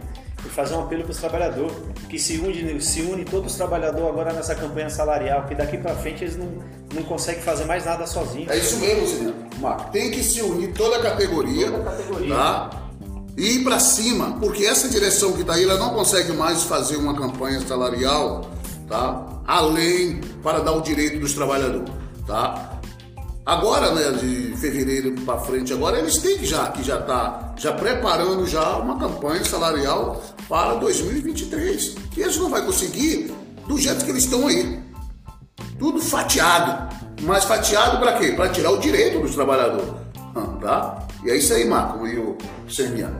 Fazer 0.55 0.75
um 0.75 0.81
apelo 0.83 1.03
para 1.03 1.11
os 1.11 1.19
trabalhadores, 1.19 1.73
que 2.09 2.19
se 2.19 2.39
une, 2.39 2.81
se 2.81 3.03
une 3.03 3.25
todos 3.25 3.53
os 3.53 3.59
trabalhadores 3.59 4.09
agora 4.09 4.33
nessa 4.33 4.55
campanha 4.55 4.89
salarial, 4.89 5.45
que 5.47 5.55
daqui 5.55 5.77
para 5.79 5.95
frente 5.97 6.23
eles 6.23 6.37
não, 6.37 6.49
não 6.95 7.03
conseguem 7.03 7.43
fazer 7.43 7.65
mais 7.65 7.85
nada 7.85 8.07
sozinhos. 8.07 8.51
É 8.51 8.57
isso 8.57 8.79
mesmo, 8.79 9.07
senhor. 9.07 9.35
Tem 9.91 10.11
que 10.13 10.23
se 10.23 10.41
unir 10.43 10.73
toda 10.73 10.97
a 10.99 11.03
categoria, 11.03 11.71
toda 11.73 11.91
a 11.91 11.93
categoria. 11.97 12.35
tá? 12.35 12.71
E 13.37 13.57
ir 13.57 13.65
para 13.65 13.81
cima, 13.81 14.37
porque 14.39 14.65
essa 14.65 14.89
direção 14.89 15.33
que 15.33 15.41
está 15.41 15.55
aí, 15.55 15.65
ela 15.65 15.77
não 15.77 15.91
consegue 15.91 16.33
mais 16.33 16.63
fazer 16.63 16.97
uma 16.97 17.17
campanha 17.17 17.61
salarial, 17.61 18.49
tá? 18.89 19.27
Além 19.45 20.21
para 20.41 20.61
dar 20.61 20.71
o 20.73 20.81
direito 20.83 21.19
dos 21.19 21.33
trabalhadores, 21.35 21.91
tá? 22.29 22.74
Agora, 23.47 23.95
né, 23.95 24.11
de 24.13 24.57
fevereiro 24.57 25.13
para 25.21 25.39
frente, 25.39 25.73
agora 25.73 25.99
eles 25.99 26.17
têm 26.17 26.39
que 26.39 26.47
já 26.47 26.69
que 26.69 26.83
já 26.83 27.03
tá 27.03 27.53
já 27.57 27.73
preparando 27.73 28.47
já 28.47 28.79
uma 28.79 28.99
campanha 28.99 29.45
salarial 29.45 30.23
para 30.49 30.75
2023. 30.77 31.95
E 32.17 32.23
eles 32.23 32.39
não 32.39 32.49
vão 32.49 32.65
conseguir 32.65 33.35
do 33.69 33.79
jeito 33.79 34.03
que 34.05 34.11
eles 34.11 34.25
estão 34.25 34.47
aí. 34.47 34.81
Tudo 35.79 36.01
fatiado. 36.01 36.95
Mas 37.23 37.45
fatiado 37.45 37.99
para 37.99 38.15
quê? 38.15 38.33
Para 38.33 38.49
tirar 38.49 38.71
o 38.71 38.79
direito 38.79 39.21
dos 39.21 39.35
trabalhadores. 39.35 39.93
Ah, 40.35 40.59
tá? 40.61 41.09
E 41.23 41.31
é 41.31 41.37
isso 41.37 41.53
aí, 41.53 41.67
Marco 41.67 42.07
e 42.07 42.19
o 42.19 42.37
Seninha. 42.69 43.13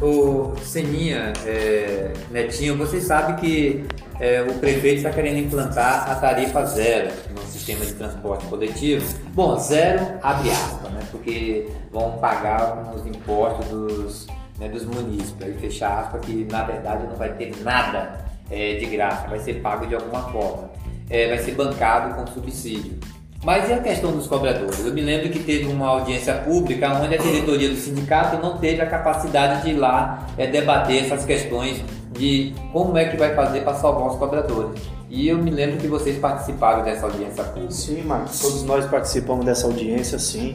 O 0.00 0.54
Seninha, 0.62 1.32
é, 1.44 2.12
Netinho, 2.30 2.76
você 2.76 3.00
sabe 3.00 3.40
que 3.40 3.84
é, 4.20 4.42
o 4.42 4.54
prefeito 4.54 4.98
está 4.98 5.10
querendo 5.10 5.38
implantar 5.38 6.10
a 6.10 6.14
tarifa 6.16 6.64
zero 6.64 7.10
no 7.30 7.40
sistema 7.42 7.84
de 7.84 7.94
transporte 7.94 8.46
coletivo. 8.46 9.04
Bom, 9.34 9.56
zero 9.58 10.18
abre 10.22 10.50
aspas, 10.50 10.92
né? 10.92 11.00
Porque 11.10 11.68
vão 11.92 12.12
pagar 12.18 12.92
os 12.94 13.06
impostos 13.06 13.66
dos, 13.68 14.26
né, 14.58 14.68
dos 14.68 14.84
municípios. 14.84 15.42
Aí 15.42 15.54
fechar 15.54 16.00
aspas 16.00 16.20
que 16.22 16.46
na 16.50 16.64
verdade 16.64 17.06
não 17.06 17.16
vai 17.16 17.32
ter 17.34 17.56
nada 17.62 18.24
é, 18.50 18.74
de 18.74 18.86
graça, 18.86 19.28
vai 19.28 19.38
ser 19.38 19.60
pago 19.60 19.86
de 19.86 19.94
alguma 19.94 20.22
forma. 20.30 20.70
É, 21.10 21.28
vai 21.28 21.38
ser 21.38 21.52
bancado 21.52 22.14
com 22.14 22.26
subsídio. 22.26 22.98
Mas 23.44 23.68
e 23.68 23.72
a 23.72 23.78
questão 23.78 24.12
dos 24.12 24.26
cobradores? 24.26 24.84
Eu 24.84 24.92
me 24.92 25.00
lembro 25.00 25.28
que 25.30 25.38
teve 25.38 25.66
uma 25.66 25.88
audiência 25.88 26.34
pública 26.34 26.92
onde 26.92 27.14
a 27.14 27.18
diretoria 27.18 27.68
do 27.68 27.76
sindicato 27.76 28.36
não 28.42 28.58
teve 28.58 28.82
a 28.82 28.86
capacidade 28.86 29.62
de 29.62 29.70
ir 29.70 29.74
lá 29.74 30.26
é, 30.36 30.46
debater 30.46 31.04
essas 31.04 31.24
questões 31.24 31.80
de 32.12 32.52
como 32.72 32.98
é 32.98 33.04
que 33.04 33.16
vai 33.16 33.34
fazer 33.34 33.60
para 33.60 33.74
salvar 33.74 34.08
os 34.08 34.16
cobradores. 34.16 34.80
E 35.08 35.28
eu 35.28 35.38
me 35.38 35.50
lembro 35.50 35.78
que 35.78 35.86
vocês 35.86 36.18
participaram 36.18 36.82
dessa 36.84 37.06
audiência 37.06 37.44
pública. 37.44 37.70
Sim, 37.70 38.02
Marcos, 38.02 38.40
todos 38.40 38.64
nós 38.64 38.84
participamos 38.86 39.44
dessa 39.44 39.66
audiência, 39.66 40.18
sim. 40.18 40.54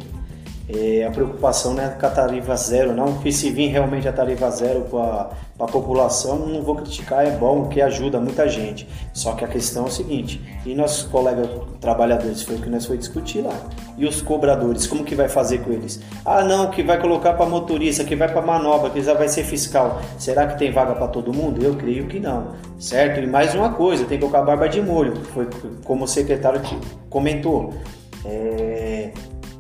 É, 0.70 1.06
a 1.06 1.12
preocupação 1.12 1.74
não 1.74 1.84
é 1.84 1.90
com 1.90 2.06
a 2.06 2.10
tarifa 2.10 2.56
zero, 2.56 2.94
não, 2.94 3.14
porque 3.14 3.32
se 3.32 3.50
vir 3.50 3.68
realmente 3.68 4.08
a 4.08 4.14
tarifa 4.14 4.50
zero 4.52 4.86
para 5.58 5.68
a 5.68 5.70
população, 5.70 6.40
não 6.40 6.62
vou 6.62 6.76
criticar, 6.76 7.26
é 7.26 7.32
bom, 7.32 7.68
que 7.68 7.82
ajuda 7.82 8.20
muita 8.20 8.48
gente. 8.48 8.88
Só 9.14 9.34
que 9.34 9.46
a 9.46 9.48
questão 9.48 9.84
é 9.84 9.88
o 9.88 9.92
seguinte, 9.92 10.42
e 10.66 10.74
nossos 10.74 11.04
colegas 11.04 11.48
trabalhadores, 11.80 12.42
foi 12.42 12.56
o 12.56 12.60
que 12.60 12.70
nós 12.70 12.86
foi 12.86 12.98
discutir 12.98 13.42
lá. 13.42 13.56
E 13.98 14.06
os 14.06 14.22
cobradores, 14.22 14.88
como 14.88 15.04
que 15.04 15.14
vai 15.14 15.30
fazer 15.30 15.60
com 15.60 15.72
eles? 15.72 16.02
Ah, 16.26 16.44
não, 16.44 16.72
que 16.72 16.82
vai 16.82 17.00
colocar 17.00 17.34
para 17.34 17.46
motorista, 17.46 18.04
que 18.04 18.16
vai 18.16 18.32
para 18.32 18.42
manobra, 18.42 18.90
que 18.90 19.02
já 19.02 19.14
vai 19.14 19.28
ser 19.28 19.44
fiscal. 19.44 20.02
Será 20.18 20.48
que 20.48 20.58
tem 20.58 20.72
vaga 20.72 20.96
para 20.96 21.08
todo 21.08 21.32
mundo? 21.34 21.64
Eu 21.64 21.76
creio 21.76 22.08
que 22.08 22.20
não, 22.20 22.54
certo? 22.80 23.20
E 23.20 23.28
mais 23.28 23.54
uma 23.54 23.74
coisa, 23.74 24.06
tem 24.06 24.18
que 24.18 24.26
colocar 24.26 24.42
barba 24.42 24.68
de 24.68 24.82
molho, 24.82 25.16
foi 25.34 25.48
como 25.84 26.06
o 26.06 26.08
secretário 26.08 26.62
comentou. 27.10 27.74
É, 28.26 29.12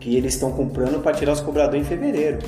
que 0.03 0.17
eles 0.17 0.33
estão 0.33 0.51
comprando 0.51 1.01
para 1.01 1.13
tirar 1.13 1.31
os 1.31 1.39
cobradores 1.39 1.81
em 1.81 1.85
fevereiro. 1.85 2.39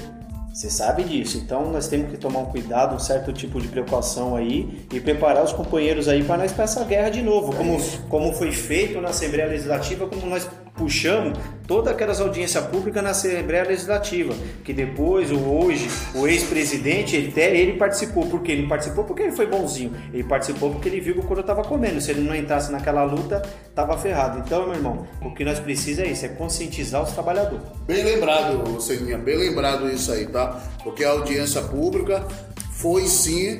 Você 0.56 0.70
sabe 0.70 1.04
disso. 1.04 1.38
Então 1.38 1.70
nós 1.70 1.89
temos 1.89 2.10
que 2.10 2.18
tomar 2.18 2.39
um 2.39 2.46
cuidado, 2.46 2.96
um 2.96 3.00
certo 3.00 3.34
tipo 3.34 3.60
de 3.60 3.68
preocupação 3.68 4.38
aí 4.38 4.88
e 4.89 5.02
preparar 5.02 5.44
os 5.44 5.52
companheiros 5.52 6.08
aí 6.08 6.24
para 6.24 6.38
nós 6.38 6.54
para 6.54 6.63
essa 6.63 6.82
guerra 6.86 7.10
de 7.10 7.22
novo, 7.22 7.54
como, 7.54 7.78
como 8.08 8.32
foi 8.32 8.54
feito 8.54 9.02
na 9.02 9.10
Assembleia 9.10 9.50
Legislativa, 9.50 10.08
como 10.08 10.26
nós 10.26 10.50
puxamos 10.77 11.38
todas 11.67 11.93
aquelas 11.93 12.21
audiências 12.21 12.63
públicas 12.65 13.03
na 13.03 13.11
Assembleia 13.11 13.63
Legislativa, 13.63 14.33
que 14.63 14.73
depois, 14.73 15.31
o 15.31 15.39
hoje, 15.39 15.89
o 16.13 16.27
ex-presidente, 16.27 17.15
ele, 17.15 17.33
ele 17.39 17.73
participou. 17.73 18.25
Por 18.27 18.41
quê? 18.41 18.51
Ele 18.51 18.67
participou 18.67 19.03
porque 19.03 19.23
ele 19.23 19.31
foi 19.31 19.47
bonzinho. 19.47 19.93
Ele 20.13 20.23
participou 20.23 20.71
porque 20.71 20.89
ele 20.89 20.99
viu 20.99 21.15
que 21.15 21.21
o 21.21 21.23
couro 21.23 21.41
estava 21.41 21.63
comendo. 21.63 21.99
Se 22.01 22.11
ele 22.11 22.21
não 22.21 22.35
entrasse 22.35 22.71
naquela 22.71 23.03
luta, 23.03 23.41
estava 23.67 23.97
ferrado. 23.97 24.39
Então, 24.39 24.65
meu 24.65 24.75
irmão, 24.75 25.07
o 25.21 25.33
que 25.33 25.43
nós 25.43 25.59
precisamos 25.59 26.09
é 26.09 26.13
isso, 26.13 26.25
é 26.25 26.29
conscientizar 26.29 27.01
os 27.01 27.11
trabalhadores. 27.11 27.65
Bem 27.88 28.03
lembrado, 28.03 28.79
Seninha, 28.81 29.17
bem 29.17 29.38
lembrado 29.38 29.89
isso 29.89 30.11
aí, 30.11 30.27
tá? 30.27 30.61
Porque 30.83 31.03
a 31.03 31.11
audiência 31.11 31.61
pública 31.61 32.25
foi 32.71 33.05
sim 33.07 33.59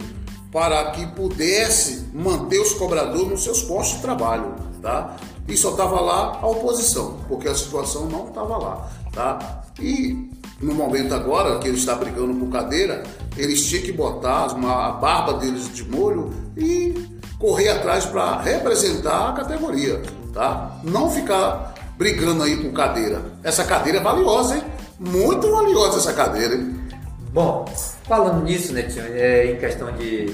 para 0.52 0.92
que 0.92 1.06
pudesse 1.08 2.08
manter 2.14 2.60
os 2.60 2.74
cobradores 2.74 3.28
nos 3.28 3.44
seus 3.44 3.62
postos 3.62 3.98
de 3.98 4.02
trabalho, 4.02 4.56
tá? 4.82 5.18
E 5.48 5.56
só 5.56 5.72
estava 5.72 6.00
lá 6.02 6.40
a 6.42 6.48
oposição, 6.48 7.18
porque 7.28 7.48
a 7.48 7.56
situação 7.56 8.06
não 8.08 8.28
estava 8.28 8.58
lá. 8.58 8.90
Tá? 9.14 9.64
E 9.80 10.30
no 10.62 10.74
momento 10.74 11.14
agora 11.14 11.60
que 11.60 11.68
ele 11.68 11.78
está 11.78 11.96
brigando 11.96 12.34
por 12.34 12.50
cadeira, 12.50 13.04
eles 13.38 13.66
tinham 13.66 13.84
que 13.84 13.92
botar 13.92 14.48
uma, 14.54 14.88
a 14.88 14.92
barba 14.94 15.34
deles 15.34 15.74
de 15.74 15.84
molho 15.84 16.34
e 16.58 16.94
correr 17.38 17.70
atrás 17.70 18.06
para 18.06 18.42
representar 18.42 19.30
a 19.30 19.34
categoria. 19.34 20.02
Tá? 20.34 20.80
Não 20.84 21.10
ficar 21.10 21.76
brigando 21.98 22.44
aí 22.44 22.58
por 22.58 22.72
cadeira. 22.74 23.22
Essa 23.44 23.64
cadeira 23.64 24.00
é 24.00 24.02
valiosa, 24.02 24.58
hein? 24.58 24.64
Muito 25.00 25.52
valiosa 25.52 25.98
essa 25.98 26.14
cadeira, 26.14 26.56
hein? 26.56 26.76
Bom, 27.32 27.66
falando 28.08 28.44
nisso, 28.44 28.74
Netinho, 28.74 29.06
é, 29.08 29.52
em 29.52 29.58
questão 29.58 29.92
de 29.92 30.34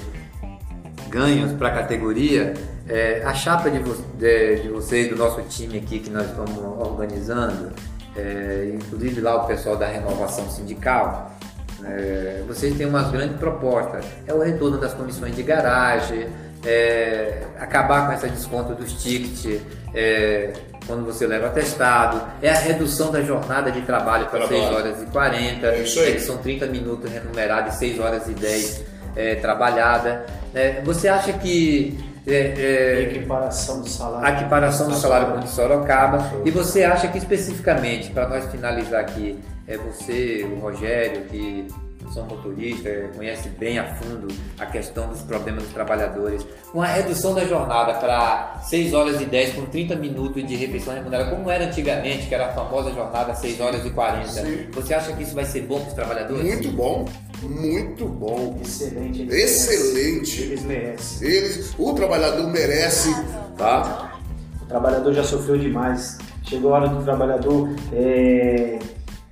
ganhos 1.08 1.52
para 1.52 1.68
a 1.68 1.72
categoria, 1.72 2.54
é, 2.92 3.22
a 3.24 3.32
chapa 3.32 3.70
de, 3.70 3.78
vo 3.78 3.94
de, 4.18 4.56
de, 4.56 4.68
vocês, 4.68 5.08
do 5.08 5.16
nosso 5.16 5.40
time 5.48 5.78
aqui 5.78 5.98
que 5.98 6.10
nós 6.10 6.26
estamos 6.28 6.58
organizando, 6.58 7.72
é, 8.14 8.70
inclusive 8.74 9.18
lá 9.22 9.42
o 9.42 9.46
pessoal 9.46 9.78
da 9.78 9.86
renovação 9.86 10.50
sindical, 10.50 11.34
é, 11.82 12.42
vocês 12.46 12.76
têm 12.76 12.86
umas 12.86 13.10
grandes 13.10 13.38
propostas. 13.38 14.04
É 14.26 14.34
o 14.34 14.42
retorno 14.42 14.76
das 14.76 14.92
comissões 14.92 15.34
de 15.34 15.42
garagem, 15.42 16.28
é, 16.66 17.44
acabar 17.58 18.08
com 18.08 18.12
esse 18.12 18.28
desconto 18.28 18.74
dos 18.74 18.92
tickets 19.02 19.62
é, 19.94 20.52
quando 20.86 21.06
você 21.06 21.26
leva 21.26 21.46
atestado, 21.46 22.20
é 22.42 22.50
a 22.50 22.58
redução 22.58 23.10
da 23.10 23.22
jornada 23.22 23.72
de 23.72 23.80
trabalho 23.82 24.26
para 24.26 24.46
6 24.46 24.64
horas 24.70 25.02
e 25.02 25.06
40, 25.06 25.66
é 25.66 25.82
que 25.82 26.20
são 26.20 26.36
30 26.36 26.66
minutos 26.66 27.10
remunerados 27.10 27.74
e 27.76 27.78
6 27.78 28.00
horas 28.00 28.28
e 28.28 28.34
10 28.34 28.84
é, 29.16 29.34
trabalhada. 29.36 30.26
É, 30.54 30.82
você 30.82 31.08
acha 31.08 31.32
que 31.32 32.11
é, 32.26 32.34
é, 32.34 33.02
equiparação 33.02 33.80
do 33.80 33.88
salário. 33.88 34.26
A 34.26 34.40
equiparação 34.40 34.88
do 34.88 34.94
salário 34.94 35.32
com 35.32 35.38
o 35.40 35.48
Sorocaba. 35.48 36.32
E 36.44 36.50
você 36.50 36.84
acha 36.84 37.08
que 37.08 37.18
especificamente, 37.18 38.10
para 38.10 38.28
nós 38.28 38.50
finalizar 38.50 39.00
aqui, 39.00 39.38
é 39.66 39.76
você, 39.76 40.46
o 40.50 40.60
Rogério, 40.60 41.22
que 41.24 41.66
são 42.12 42.26
motoristas, 42.26 43.16
conhece 43.16 43.48
bem 43.50 43.78
a 43.78 43.94
fundo 43.94 44.28
a 44.58 44.66
questão 44.66 45.08
dos 45.08 45.22
problemas 45.22 45.64
dos 45.64 45.72
trabalhadores, 45.72 46.46
com 46.70 46.82
a 46.82 46.86
redução 46.86 47.34
da 47.34 47.44
jornada 47.44 47.94
para 47.94 48.58
6 48.64 48.92
horas 48.92 49.20
e 49.20 49.24
10 49.24 49.54
com 49.54 49.66
30 49.66 49.96
minutos 49.96 50.46
de 50.46 50.54
refeição 50.56 50.94
remunerada, 50.94 51.30
como 51.30 51.50
era 51.50 51.64
antigamente, 51.64 52.26
que 52.26 52.34
era 52.34 52.46
a 52.46 52.52
famosa 52.52 52.92
jornada 52.92 53.34
6 53.34 53.60
horas 53.60 53.84
e 53.84 53.90
40. 53.90 54.28
Sim. 54.28 54.66
Você 54.72 54.94
acha 54.94 55.12
que 55.12 55.22
isso 55.22 55.34
vai 55.34 55.44
ser 55.44 55.62
bom 55.62 55.80
para 55.80 55.88
os 55.88 55.94
trabalhadores? 55.94 56.44
Muito 56.44 56.70
bom. 56.72 57.04
Muito 57.42 58.06
bom. 58.06 58.58
Excelente. 58.62 59.22
Eles 59.22 59.34
Excelente. 59.34 60.42
Eles 60.42 60.62
merecem. 60.62 61.28
Eles, 61.28 61.74
o 61.78 61.92
trabalhador 61.94 62.50
merece, 62.50 63.14
tá? 63.56 64.20
O 64.62 64.66
trabalhador 64.66 65.12
já 65.12 65.24
sofreu 65.24 65.58
demais. 65.58 66.18
Chegou 66.44 66.74
a 66.74 66.78
hora 66.78 66.88
do 66.88 67.02
trabalhador 67.02 67.68
é, 67.92 68.78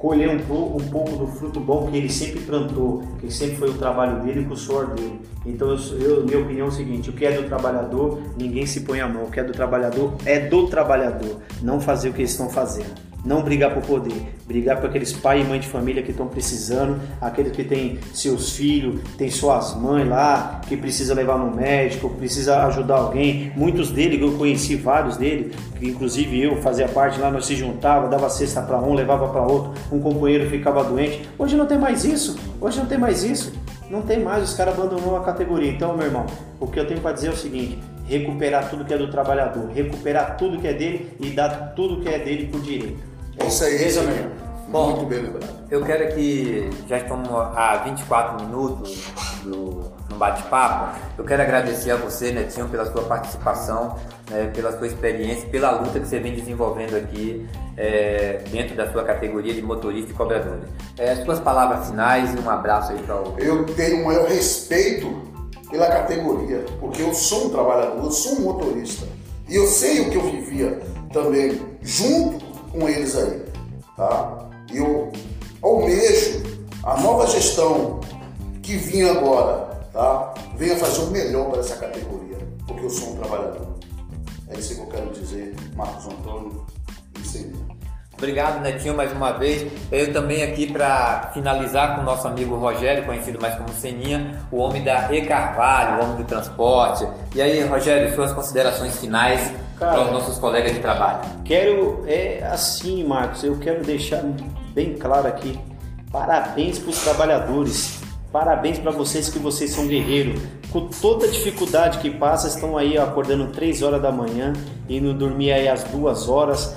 colher 0.01 0.31
um, 0.31 0.77
um, 0.77 0.89
pouco 0.89 1.17
do 1.17 1.27
fruto 1.27 1.61
bom 1.61 1.91
que 1.91 1.97
ele 1.99 2.09
sempre 2.09 2.41
plantou, 2.41 3.03
que 3.21 3.31
sempre 3.31 3.57
foi 3.57 3.69
o 3.69 3.75
trabalho 3.75 4.23
dele 4.23 4.47
com 4.47 4.55
o 4.55 4.57
suor 4.57 4.95
dele. 4.95 5.21
Então, 5.45 5.77
eu, 6.01 6.25
minha 6.25 6.39
opinião 6.39 6.67
é 6.67 6.69
o 6.71 6.73
seguinte: 6.73 7.11
o 7.11 7.13
que 7.13 7.27
é 7.27 7.33
do 7.33 7.47
trabalhador, 7.47 8.21
ninguém 8.37 8.67
se 8.67 8.81
põe 8.81 9.01
a 9.01 9.09
mão. 9.09 9.25
O 9.25 9.31
que 9.31 9.41
é 9.41 9.45
do 9.45 9.53
trabalhador 9.53 10.15
é 10.25 10.41
do 10.41 10.67
trabalhador. 10.69 11.41
Não 11.63 11.81
fazer 11.81 12.09
o 12.09 12.13
que 12.13 12.23
eles 12.23 12.31
estão 12.31 12.49
fazendo. 12.49 13.10
Não 13.25 13.43
brigar 13.43 13.75
por 13.75 13.83
poder, 13.83 14.35
brigar 14.47 14.81
por 14.81 14.89
aqueles 14.89 15.13
pai 15.13 15.43
e 15.43 15.45
mãe 15.45 15.61
de 15.61 15.69
família 15.69 16.03
que 16.03 16.11
estão 16.11 16.27
precisando, 16.27 17.01
aqueles 17.21 17.53
que 17.53 17.63
têm 17.63 17.99
seus 18.15 18.53
filhos, 18.53 19.01
tem 19.19 19.31
suas 19.31 19.75
mães 19.75 20.09
lá, 20.09 20.61
que 20.67 20.77
precisa 20.77 21.13
levar 21.13 21.39
no 21.39 21.55
médico, 21.55 22.09
precisa 22.11 22.65
ajudar 22.67 22.97
alguém. 22.97 23.53
Muitos 23.55 23.91
deles, 23.91 24.21
eu 24.21 24.33
conheci 24.33 24.75
vários 24.75 25.17
deles, 25.17 25.55
que 25.79 25.89
inclusive 25.89 26.43
eu 26.43 26.57
fazia 26.63 26.89
parte 26.89 27.21
lá, 27.21 27.31
nós 27.31 27.45
se 27.45 27.55
juntava, 27.55 28.09
dava 28.09 28.31
cesta 28.31 28.63
para 28.63 28.79
um, 28.81 28.95
levava 28.95 29.29
para 29.29 29.43
outro, 29.43 29.73
um 29.93 30.01
companheiro 30.01 30.49
ficava 30.49 30.83
doente. 30.83 31.29
Hoje 31.39 31.57
não 31.57 31.67
tem 31.67 31.79
mais 31.79 32.05
isso, 32.05 32.39
hoje 32.61 32.79
não 32.79 32.87
tem 32.87 32.99
mais 32.99 33.23
isso. 33.23 33.53
Não 33.91 34.03
tem 34.03 34.21
mais, 34.21 34.49
os 34.49 34.55
caras 34.55 34.79
abandonou 34.79 35.17
a 35.17 35.25
categoria. 35.25 35.69
Então, 35.69 35.97
meu 35.97 36.07
irmão, 36.07 36.25
o 36.61 36.67
que 36.69 36.79
eu 36.79 36.87
tenho 36.87 37.01
para 37.01 37.11
dizer 37.11 37.27
é 37.27 37.31
o 37.31 37.37
seguinte: 37.37 37.77
recuperar 38.11 38.69
tudo 38.69 38.85
que 38.85 38.93
é 38.93 38.99
do 38.99 39.09
trabalhador, 39.09 39.71
recuperar 39.71 40.37
tudo 40.37 40.59
que 40.59 40.67
é 40.67 40.73
dele 40.73 41.17
e 41.21 41.31
dar 41.31 41.73
tudo 41.77 42.03
que 42.03 42.09
é 42.09 42.19
dele 42.19 42.49
por 42.49 42.61
direito. 42.61 42.99
É 43.39 43.47
isso 43.47 43.65
aí, 43.65 43.79
Bom, 44.69 44.91
Muito 44.91 45.07
bem 45.07 45.23
lembrado. 45.23 45.49
Eu 45.69 45.85
quero 45.85 46.15
que 46.15 46.71
já 46.89 46.99
estamos 46.99 47.29
há 47.29 47.83
24 47.85 48.45
minutos 48.45 49.05
do, 49.43 49.91
no 50.09 50.17
bate-papo. 50.17 50.97
Eu 51.19 51.25
quero 51.25 51.43
agradecer 51.43 51.91
a 51.91 51.97
você, 51.97 52.31
Netinho, 52.31 52.69
pela 52.69 52.87
sua 52.87 53.03
participação, 53.03 53.97
né, 54.31 54.49
pela 54.55 54.77
sua 54.79 54.87
experiência, 54.87 55.49
pela 55.49 55.73
luta 55.73 55.99
que 55.99 56.07
você 56.07 56.21
vem 56.21 56.37
desenvolvendo 56.37 56.97
aqui 56.97 57.49
é, 57.77 58.45
dentro 58.49 58.77
da 58.77 58.93
sua 58.93 59.03
categoria 59.03 59.53
de 59.53 59.61
motorista 59.61 60.13
e 60.13 60.15
cobrador. 60.15 60.61
É, 60.97 61.17
suas 61.17 61.41
palavras 61.41 61.89
finais 61.89 62.33
e 62.33 62.39
um 62.39 62.49
abraço 62.49 62.93
aí 62.93 62.99
para 63.03 63.17
o. 63.17 63.35
Eu 63.41 63.67
tenho 63.67 64.03
o 64.03 64.07
maior 64.07 64.29
respeito 64.29 65.31
pela 65.71 65.87
categoria, 65.87 66.65
porque 66.81 67.01
eu 67.01 67.15
sou 67.15 67.47
um 67.47 67.51
trabalhador, 67.51 68.05
eu 68.05 68.11
sou 68.11 68.33
um 68.33 68.41
motorista. 68.43 69.07
E 69.49 69.55
eu 69.55 69.67
sei 69.67 70.01
o 70.01 70.11
que 70.11 70.17
eu 70.17 70.23
vivia 70.23 70.81
também 71.13 71.61
junto 71.83 72.45
com 72.71 72.89
eles 72.89 73.17
aí. 73.17 73.43
Tá? 73.97 74.49
Eu 74.73 75.11
almejo 75.63 76.43
a 76.83 77.01
nova 77.01 77.27
gestão 77.27 78.01
que 78.63 78.77
vinha 78.77 79.13
agora, 79.13 79.81
tá? 79.93 80.35
venha 80.57 80.77
fazer 80.77 81.03
o 81.03 81.11
melhor 81.11 81.51
para 81.51 81.61
essa 81.61 81.77
categoria, 81.77 82.39
porque 82.67 82.85
eu 82.85 82.91
sou 82.91 83.11
um 83.11 83.17
trabalhador. 83.17 83.75
É 84.49 84.59
isso 84.59 84.75
que 84.75 84.81
eu 84.81 84.87
quero 84.87 85.11
dizer, 85.11 85.55
Marcos 85.75 86.07
Antônio 86.07 86.67
e 87.21 87.27
Senhor. 87.27 87.60
Obrigado, 88.21 88.61
Netinho, 88.61 88.95
mais 88.95 89.11
uma 89.13 89.33
vez. 89.33 89.67
Eu 89.91 90.13
também 90.13 90.43
aqui 90.43 90.71
para 90.71 91.31
finalizar 91.33 91.97
com 91.97 92.03
o 92.03 92.05
nosso 92.05 92.29
amigo 92.29 92.55
Rogério, 92.55 93.07
conhecido 93.07 93.41
mais 93.41 93.55
como 93.55 93.71
Seninha, 93.71 94.43
o 94.53 94.59
homem 94.59 94.85
da 94.85 95.11
E 95.11 95.23
Carvalho, 95.23 95.99
o 95.99 96.05
homem 96.05 96.17
do 96.19 96.25
transporte. 96.25 97.09
E 97.35 97.41
aí, 97.41 97.65
Rogério, 97.65 98.15
suas 98.15 98.31
considerações 98.35 98.99
finais 98.99 99.51
para 99.79 100.03
os 100.03 100.13
nossos 100.13 100.39
colegas 100.39 100.75
de 100.75 100.81
trabalho. 100.81 101.21
Quero, 101.47 102.05
é 102.07 102.47
assim, 102.53 103.03
Marcos, 103.05 103.43
eu 103.43 103.57
quero 103.57 103.83
deixar 103.83 104.23
bem 104.75 104.93
claro 104.99 105.27
aqui, 105.27 105.59
parabéns 106.13 106.79
para 106.79 106.91
os 106.91 107.03
trabalhadores, 107.03 108.03
parabéns 108.31 108.79
para 108.79 108.91
vocês 108.91 109.31
que 109.31 109.39
vocês 109.39 109.71
são 109.71 109.87
guerreiros. 109.87 110.43
Com 110.71 110.89
toda 110.89 111.25
a 111.25 111.31
dificuldade 111.31 111.97
que 112.01 112.11
passa, 112.11 112.49
estão 112.49 112.77
aí 112.77 112.99
acordando 112.99 113.47
3 113.47 113.81
horas 113.81 114.03
da 114.03 114.13
manhã, 114.13 114.53
indo 114.91 115.15
dormir 115.15 115.53
aí 115.53 115.67
às 115.67 115.85
2 115.85 116.29
horas, 116.29 116.77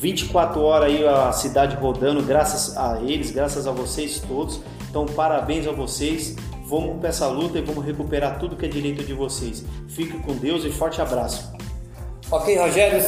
24 0.00 0.62
horas 0.62 0.88
aí 0.88 1.06
a 1.06 1.30
cidade 1.30 1.76
rodando, 1.76 2.22
graças 2.22 2.74
a 2.74 3.02
eles, 3.02 3.30
graças 3.30 3.66
a 3.66 3.70
vocês 3.70 4.18
todos. 4.18 4.58
Então, 4.88 5.04
parabéns 5.04 5.66
a 5.66 5.72
vocês. 5.72 6.36
Vamos 6.64 6.98
para 7.00 7.10
essa 7.10 7.26
luta 7.26 7.58
e 7.58 7.60
vamos 7.60 7.84
recuperar 7.84 8.38
tudo 8.38 8.56
que 8.56 8.64
é 8.64 8.68
direito 8.68 9.04
de 9.04 9.12
vocês. 9.12 9.62
Fique 9.88 10.18
com 10.20 10.34
Deus 10.34 10.64
e 10.64 10.70
forte 10.70 11.02
abraço. 11.02 11.49
Ok, 12.32 12.56
Rogério 12.56 13.02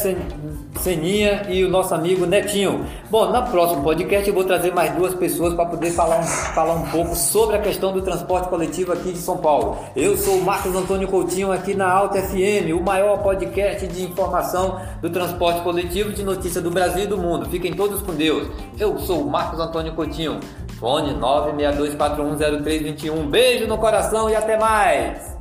Seninha 0.80 1.46
e 1.48 1.62
o 1.62 1.68
nosso 1.68 1.94
amigo 1.94 2.26
Netinho. 2.26 2.84
Bom, 3.08 3.30
no 3.30 3.40
próximo 3.44 3.84
podcast 3.84 4.28
eu 4.28 4.34
vou 4.34 4.42
trazer 4.42 4.74
mais 4.74 4.92
duas 4.96 5.14
pessoas 5.14 5.54
para 5.54 5.66
poder 5.66 5.92
falar 5.92 6.18
um, 6.18 6.24
falar 6.24 6.74
um 6.74 6.88
pouco 6.88 7.14
sobre 7.14 7.54
a 7.54 7.60
questão 7.60 7.92
do 7.92 8.02
transporte 8.02 8.48
coletivo 8.48 8.92
aqui 8.92 9.12
de 9.12 9.18
São 9.18 9.36
Paulo. 9.36 9.78
Eu 9.94 10.16
sou 10.16 10.38
o 10.38 10.42
Marcos 10.42 10.74
Antônio 10.74 11.06
Coutinho 11.06 11.52
aqui 11.52 11.72
na 11.72 11.88
Alta 11.88 12.20
FM, 12.20 12.74
o 12.76 12.80
maior 12.80 13.22
podcast 13.22 13.86
de 13.86 14.02
informação 14.02 14.80
do 15.00 15.08
transporte 15.08 15.60
coletivo 15.60 16.12
de 16.12 16.24
notícia 16.24 16.60
do 16.60 16.72
Brasil 16.72 17.04
e 17.04 17.06
do 17.06 17.16
mundo. 17.16 17.48
Fiquem 17.48 17.74
todos 17.74 18.02
com 18.02 18.12
Deus. 18.12 18.48
Eu 18.76 18.98
sou 18.98 19.22
o 19.22 19.30
Marcos 19.30 19.60
Antônio 19.60 19.94
Coutinho. 19.94 20.40
Fone 20.80 21.14
962410321. 21.14 23.28
Beijo 23.28 23.68
no 23.68 23.78
coração 23.78 24.28
e 24.28 24.34
até 24.34 24.58
mais! 24.58 25.31